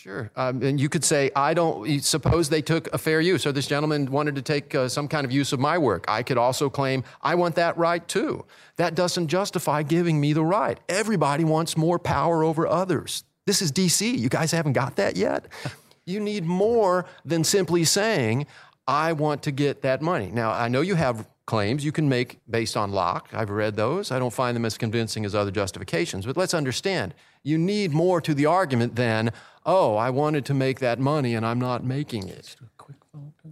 [0.06, 0.30] Sure.
[0.36, 3.66] Um, and you could say, I don't, suppose they took a fair use, or this
[3.66, 6.04] gentleman wanted to take uh, some kind of use of my work.
[6.06, 8.44] I could also claim, I want that right too.
[8.76, 10.78] That doesn't justify giving me the right.
[10.88, 13.24] Everybody wants more power over others.
[13.46, 14.16] This is DC.
[14.16, 15.46] You guys haven't got that yet?
[16.08, 18.46] You need more than simply saying,
[18.88, 20.30] I want to get that money.
[20.32, 23.28] Now, I know you have claims you can make based on Locke.
[23.32, 24.10] I've read those.
[24.10, 26.26] I don't find them as convincing as other justifications.
[26.26, 29.32] But let's understand you need more to the argument than,
[29.64, 32.42] oh, I wanted to make that money and I'm not making it.
[32.42, 33.34] Just a quick moment.
[33.44, 33.48] A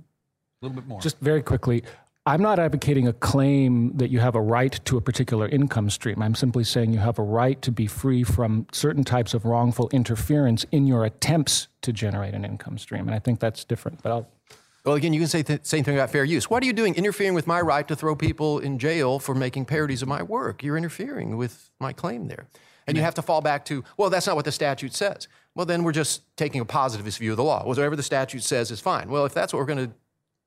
[0.61, 1.01] little bit more.
[1.01, 1.85] Just very quickly,
[2.27, 6.23] I'm not advocating a claim that you have a right to a particular income stream.
[6.23, 9.89] I'm simply saying you have a right to be free from certain types of wrongful
[9.93, 13.06] interference in your attempts to generate an income stream.
[13.06, 14.02] And I think that's different.
[14.02, 14.28] But I'll.
[14.85, 16.51] Well, again, you can say the same thing about fair use.
[16.51, 19.65] What are you doing interfering with my right to throw people in jail for making
[19.65, 20.62] parodies of my work?
[20.62, 22.48] You're interfering with my claim there.
[22.86, 25.27] And you have to fall back to, well, that's not what the statute says.
[25.55, 27.65] Well, then we're just taking a positivist view of the law.
[27.65, 29.09] Whatever the statute says is fine.
[29.09, 29.94] Well, if that's what we're going to,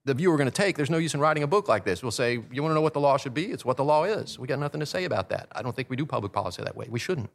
[0.06, 2.04] the view we're going to take, there's no use in writing a book like this.
[2.04, 3.46] We'll say, you want to know what the law should be?
[3.46, 4.38] It's what the law is.
[4.38, 5.48] We got nothing to say about that.
[5.52, 6.86] I don't think we do public policy that way.
[6.88, 7.32] We shouldn't.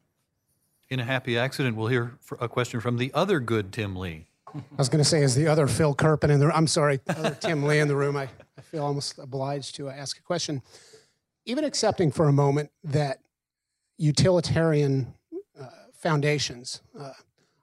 [0.89, 4.29] In a happy accident, we'll hear a question from the other good Tim Lee.
[4.55, 7.37] I was going to say, as the other Phil Kerpen in the I'm sorry, other
[7.41, 10.63] Tim Lee in the room, I, I feel almost obliged to ask a question.
[11.45, 13.19] Even accepting for a moment that
[13.99, 15.15] utilitarian
[15.59, 17.13] uh, foundations uh,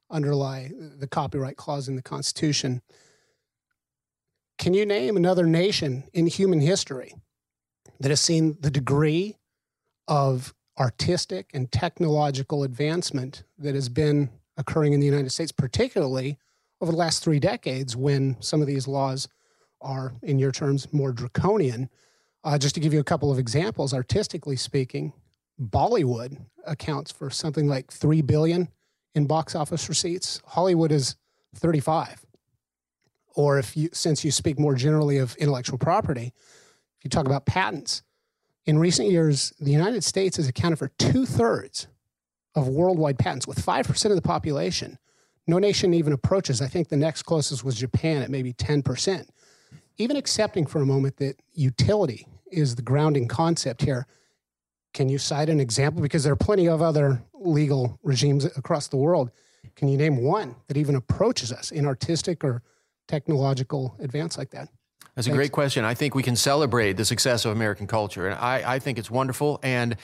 [0.10, 2.82] underlie the copyright clause in the Constitution,
[4.58, 7.14] can you name another nation in human history
[8.00, 9.38] that has seen the degree
[10.08, 16.38] of artistic and technological advancement that has been occurring in the United States, particularly
[16.82, 19.28] over the last three decades when some of these laws
[19.82, 21.90] are, in your terms, more draconian.
[22.44, 25.12] Uh, just to give you a couple of examples, artistically speaking,
[25.62, 28.70] Bollywood accounts for something like three billion
[29.16, 30.42] in box office receipts.
[30.46, 31.16] Hollywood is
[31.56, 32.26] 35.
[33.36, 36.34] Or if you, since you speak more generally of intellectual property,
[36.98, 38.04] if you talk about patents,
[38.66, 41.88] in recent years, the United States has accounted for two thirds
[42.56, 44.98] of worldwide patents, with 5% of the population.
[45.50, 46.62] No nation even approaches.
[46.62, 49.28] I think the next closest was Japan at maybe 10%.
[49.98, 54.06] Even accepting for a moment that utility is the grounding concept here,
[54.94, 56.04] can you cite an example?
[56.04, 59.32] Because there are plenty of other legal regimes across the world.
[59.76, 62.62] Can you name one that even approaches us in artistic or
[63.08, 64.70] technological advance like that?
[65.16, 65.84] That's a great question.
[65.84, 68.28] I think we can celebrate the success of American culture.
[68.28, 69.60] And I, I think it's wonderful.
[69.64, 69.98] And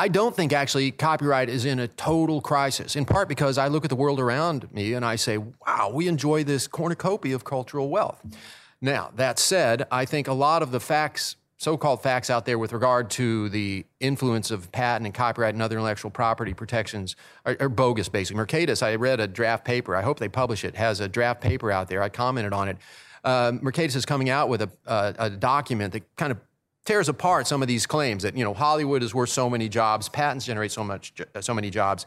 [0.00, 3.84] I don't think actually copyright is in a total crisis, in part because I look
[3.84, 7.88] at the world around me and I say, wow, we enjoy this cornucopia of cultural
[7.88, 8.22] wealth.
[8.80, 12.60] Now, that said, I think a lot of the facts, so called facts out there
[12.60, 17.56] with regard to the influence of patent and copyright and other intellectual property protections are,
[17.58, 18.40] are bogus, basically.
[18.40, 21.72] Mercatus, I read a draft paper, I hope they publish it, has a draft paper
[21.72, 22.04] out there.
[22.04, 22.76] I commented on it.
[23.24, 26.38] Uh, Mercatus is coming out with a, uh, a document that kind of
[26.88, 30.08] tears apart some of these claims that you know Hollywood is worth so many jobs,
[30.08, 32.06] patents generate so much, so many jobs.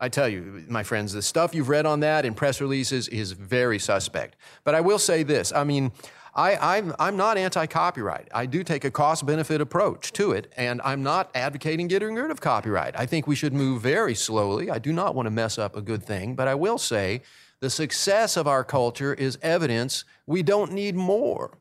[0.00, 3.32] I tell you, my friends, the stuff you've read on that in press releases is
[3.32, 4.36] very suspect.
[4.64, 5.92] But I will say this: I mean,
[6.34, 8.28] I, I'm, I'm not anti-copyright.
[8.32, 12.40] I do take a cost-benefit approach to it, and I'm not advocating getting rid of
[12.40, 12.98] copyright.
[12.98, 14.70] I think we should move very slowly.
[14.70, 17.20] I do not want to mess up a good thing, but I will say
[17.60, 21.58] the success of our culture is evidence we don't need more.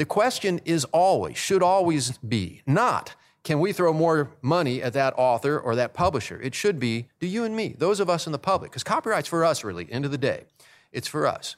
[0.00, 3.14] The question is always, should always be, not
[3.44, 6.40] can we throw more money at that author or that publisher?
[6.40, 9.28] It should be do you and me, those of us in the public, because copyright's
[9.28, 10.44] for us, really, end of the day.
[10.90, 11.56] It's for us.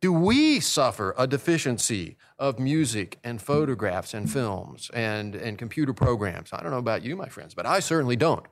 [0.00, 6.52] Do we suffer a deficiency of music and photographs and films and, and computer programs?
[6.52, 8.44] I don't know about you, my friends, but I certainly don't.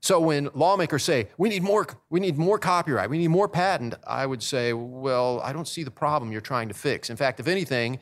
[0.00, 3.94] So when lawmakers say we need more, we need more copyright, we need more patent,
[4.06, 7.10] I would say, well, I don't see the problem you're trying to fix.
[7.10, 7.98] In fact, if anything,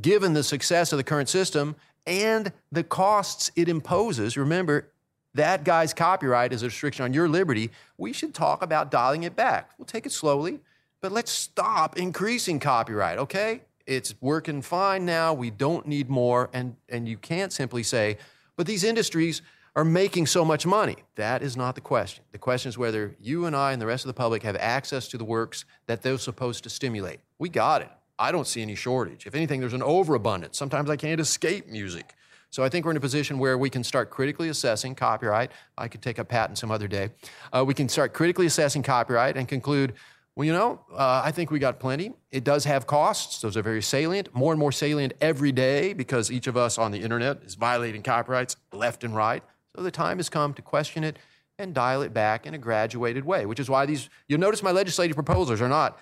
[0.00, 1.76] given the success of the current system
[2.06, 4.90] and the costs it imposes, remember
[5.34, 7.70] that guy's copyright is a restriction on your liberty.
[7.98, 9.70] We should talk about dialing it back.
[9.78, 10.60] We'll take it slowly.
[11.00, 13.62] But let's stop increasing copyright, okay?
[13.86, 15.34] It's working fine now.
[15.34, 16.48] We don't need more.
[16.52, 18.16] And, and you can't simply say,
[18.56, 19.42] but these industries
[19.76, 20.96] are making so much money.
[21.16, 22.24] That is not the question.
[22.32, 25.08] The question is whether you and I and the rest of the public have access
[25.08, 27.18] to the works that they're supposed to stimulate.
[27.38, 27.90] We got it.
[28.18, 29.26] I don't see any shortage.
[29.26, 30.56] If anything, there's an overabundance.
[30.56, 32.14] Sometimes I can't escape music.
[32.50, 35.50] So I think we're in a position where we can start critically assessing copyright.
[35.76, 37.10] I could take a patent some other day.
[37.52, 39.94] Uh, we can start critically assessing copyright and conclude
[40.36, 42.12] well, you know, uh, I think we got plenty.
[42.32, 43.40] It does have costs.
[43.40, 46.90] Those are very salient, more and more salient every day because each of us on
[46.90, 49.44] the internet is violating copyrights left and right.
[49.76, 51.20] So the time has come to question it
[51.56, 54.72] and dial it back in a graduated way, which is why these, you'll notice my
[54.72, 56.00] legislative proposals are not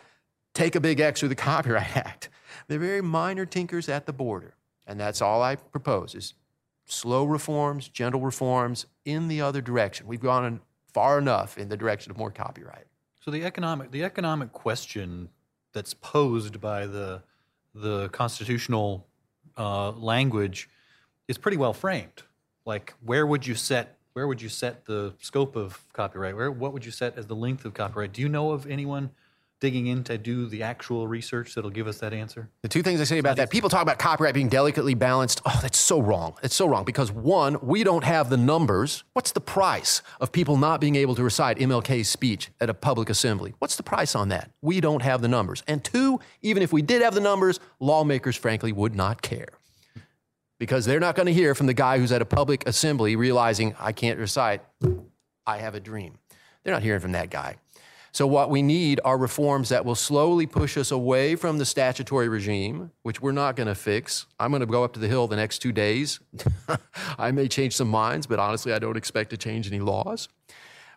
[0.55, 2.29] take a big X through the Copyright Act.
[2.69, 4.55] They're very minor tinkers at the border.
[4.87, 6.35] And that's all I propose is
[6.87, 10.07] slow reforms, gentle reforms in the other direction.
[10.07, 10.61] We've gone
[10.93, 12.87] far enough in the direction of more copyright.
[13.25, 15.29] So the economic the economic question
[15.73, 17.23] that's posed by the
[17.75, 19.07] the constitutional
[19.57, 20.69] uh, language
[21.29, 22.23] is pretty well framed.
[22.67, 26.37] Like, where would you set where would you set the scope of copyright?
[26.37, 28.13] Where what would you set as the length of copyright?
[28.13, 29.11] Do you know of anyone
[29.63, 32.51] digging in to do the actual research that'll give us that answer?
[32.63, 35.41] The two things I say about that people talk about copyright being delicately balanced.
[35.47, 36.35] Oh, that's so wrong.
[36.43, 39.05] It's so wrong because one, we don't have the numbers.
[39.13, 43.09] What's the price of people not being able to recite MLK's speech at a public
[43.09, 43.55] assembly?
[43.61, 44.51] What's the price on that?
[44.63, 45.63] We don't have the numbers.
[45.69, 49.51] And two, even if we did have the numbers, lawmakers, frankly, would not care.
[50.59, 53.77] Because they're not going to hear from the guy who's at a public assembly realizing,
[53.79, 54.63] I can't recite,
[55.47, 56.19] I have a dream.
[56.65, 57.59] They're not hearing from that guy.
[58.15, 62.29] So, what we need are reforms that will slowly push us away from the statutory
[62.29, 64.27] regime, which we're not going to fix.
[64.39, 66.21] I'm going to go up to the Hill the next two days.
[67.19, 70.29] I may change some minds, but honestly, I don't expect to change any laws.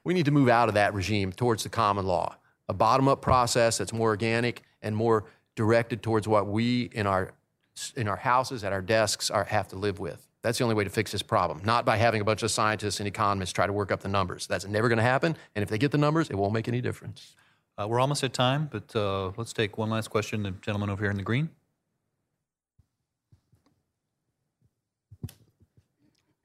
[0.03, 2.35] We need to move out of that regime towards the common law,
[2.67, 5.23] a bottom up process that's more organic and more
[5.55, 7.31] directed towards what we in our,
[7.95, 10.27] in our houses, at our desks, are, have to live with.
[10.45, 12.99] That's the only way to fix this problem, not by having a bunch of scientists
[12.99, 14.45] and economists try to work up the numbers.
[14.45, 15.35] That's never going to happen.
[15.55, 17.35] And if they get the numbers, it won't make any difference.
[17.80, 20.43] Uh, we're almost at time, but uh, let's take one last question.
[20.43, 21.49] The gentleman over here in the green.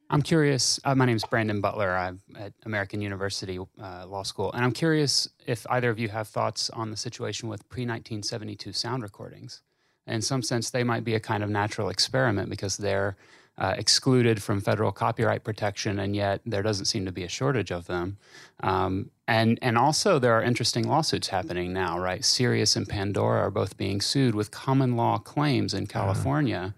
[0.09, 0.81] I'm curious.
[0.83, 1.95] Uh, my name is Brandon Butler.
[1.95, 6.27] I'm at American University uh, Law School, and I'm curious if either of you have
[6.27, 9.61] thoughts on the situation with pre 1972 sound recordings.
[10.07, 13.19] In some sense, they might be a kind of natural experiment because they're
[13.61, 17.71] uh, excluded from federal copyright protection, and yet there doesn't seem to be a shortage
[17.71, 18.17] of them.
[18.63, 22.25] Um, and and also there are interesting lawsuits happening now, right?
[22.25, 26.75] Sirius and Pandora are both being sued with common law claims in California.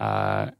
[0.00, 0.50] Uh,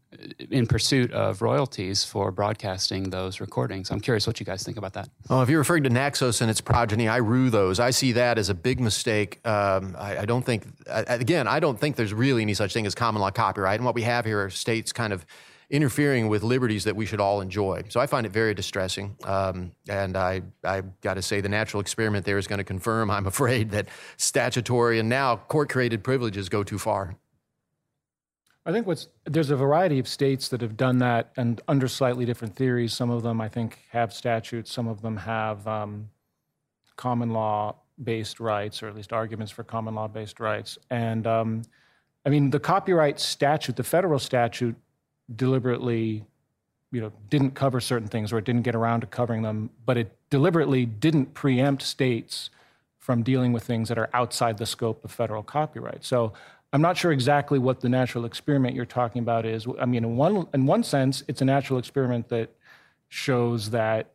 [0.48, 3.90] in pursuit of royalties for broadcasting those recordings.
[3.90, 5.08] I'm curious what you guys think about that.
[5.28, 7.80] Well, if you're referring to Naxos and its progeny, I rue those.
[7.80, 9.44] I see that as a big mistake.
[9.44, 12.86] Um, I, I, don't think, I, again, I don't think there's really any such thing
[12.86, 13.80] as common law copyright.
[13.80, 15.26] And what we have here are states kind of
[15.70, 17.82] interfering with liberties that we should all enjoy.
[17.88, 19.16] So I find it very distressing.
[19.24, 23.10] Um, and I, I got to say, the natural experiment there is going to confirm,
[23.10, 27.16] I'm afraid, that statutory and now court created privileges go too far.
[28.66, 32.24] I think what's there's a variety of states that have done that and under slightly
[32.24, 32.94] different theories.
[32.94, 34.72] Some of them, I think, have statutes.
[34.72, 36.08] Some of them have um,
[36.96, 40.78] common law based rights, or at least arguments for common law based rights.
[40.88, 41.62] And um,
[42.24, 44.76] I mean, the copyright statute, the federal statute,
[45.34, 46.24] deliberately,
[46.90, 49.96] you know, didn't cover certain things or it didn't get around to covering them, but
[49.96, 52.50] it deliberately didn't preempt states
[52.98, 56.04] from dealing with things that are outside the scope of federal copyright.
[56.04, 56.32] So
[56.72, 59.66] I'm not sure exactly what the natural experiment you're talking about is.
[59.78, 62.50] I mean, in one in one sense, it's a natural experiment that
[63.08, 64.10] shows that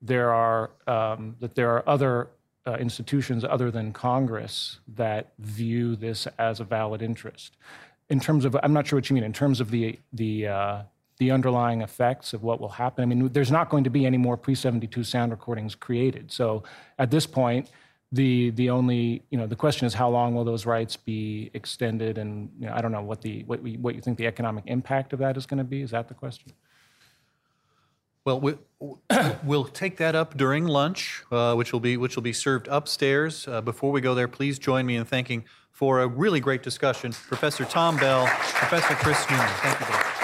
[0.00, 2.28] there are um, that there are other
[2.66, 7.56] uh, institutions other than Congress that view this as a valid interest
[8.10, 10.82] in terms of I'm not sure what you mean in terms of the the uh,
[11.18, 13.02] the underlying effects of what will happen.
[13.02, 16.32] I mean, there's not going to be any more pre-72 sound recordings created.
[16.32, 16.62] So
[16.98, 17.68] at this point,
[18.10, 22.18] the the only you know the question is how long will those rights be extended,
[22.18, 24.64] and you know, I don't know what the what we, what you think the economic
[24.66, 25.82] impact of that is going to be.
[25.82, 26.52] Is that the question?
[28.24, 28.54] Well, we,
[29.44, 33.46] we'll take that up during lunch, uh, which will be which will be served upstairs.
[33.46, 35.44] Uh, before we go there, please join me in thanking
[35.80, 39.48] for a really great discussion, Professor Tom Bell, Professor Chris Newman.
[39.62, 40.19] Thank you both.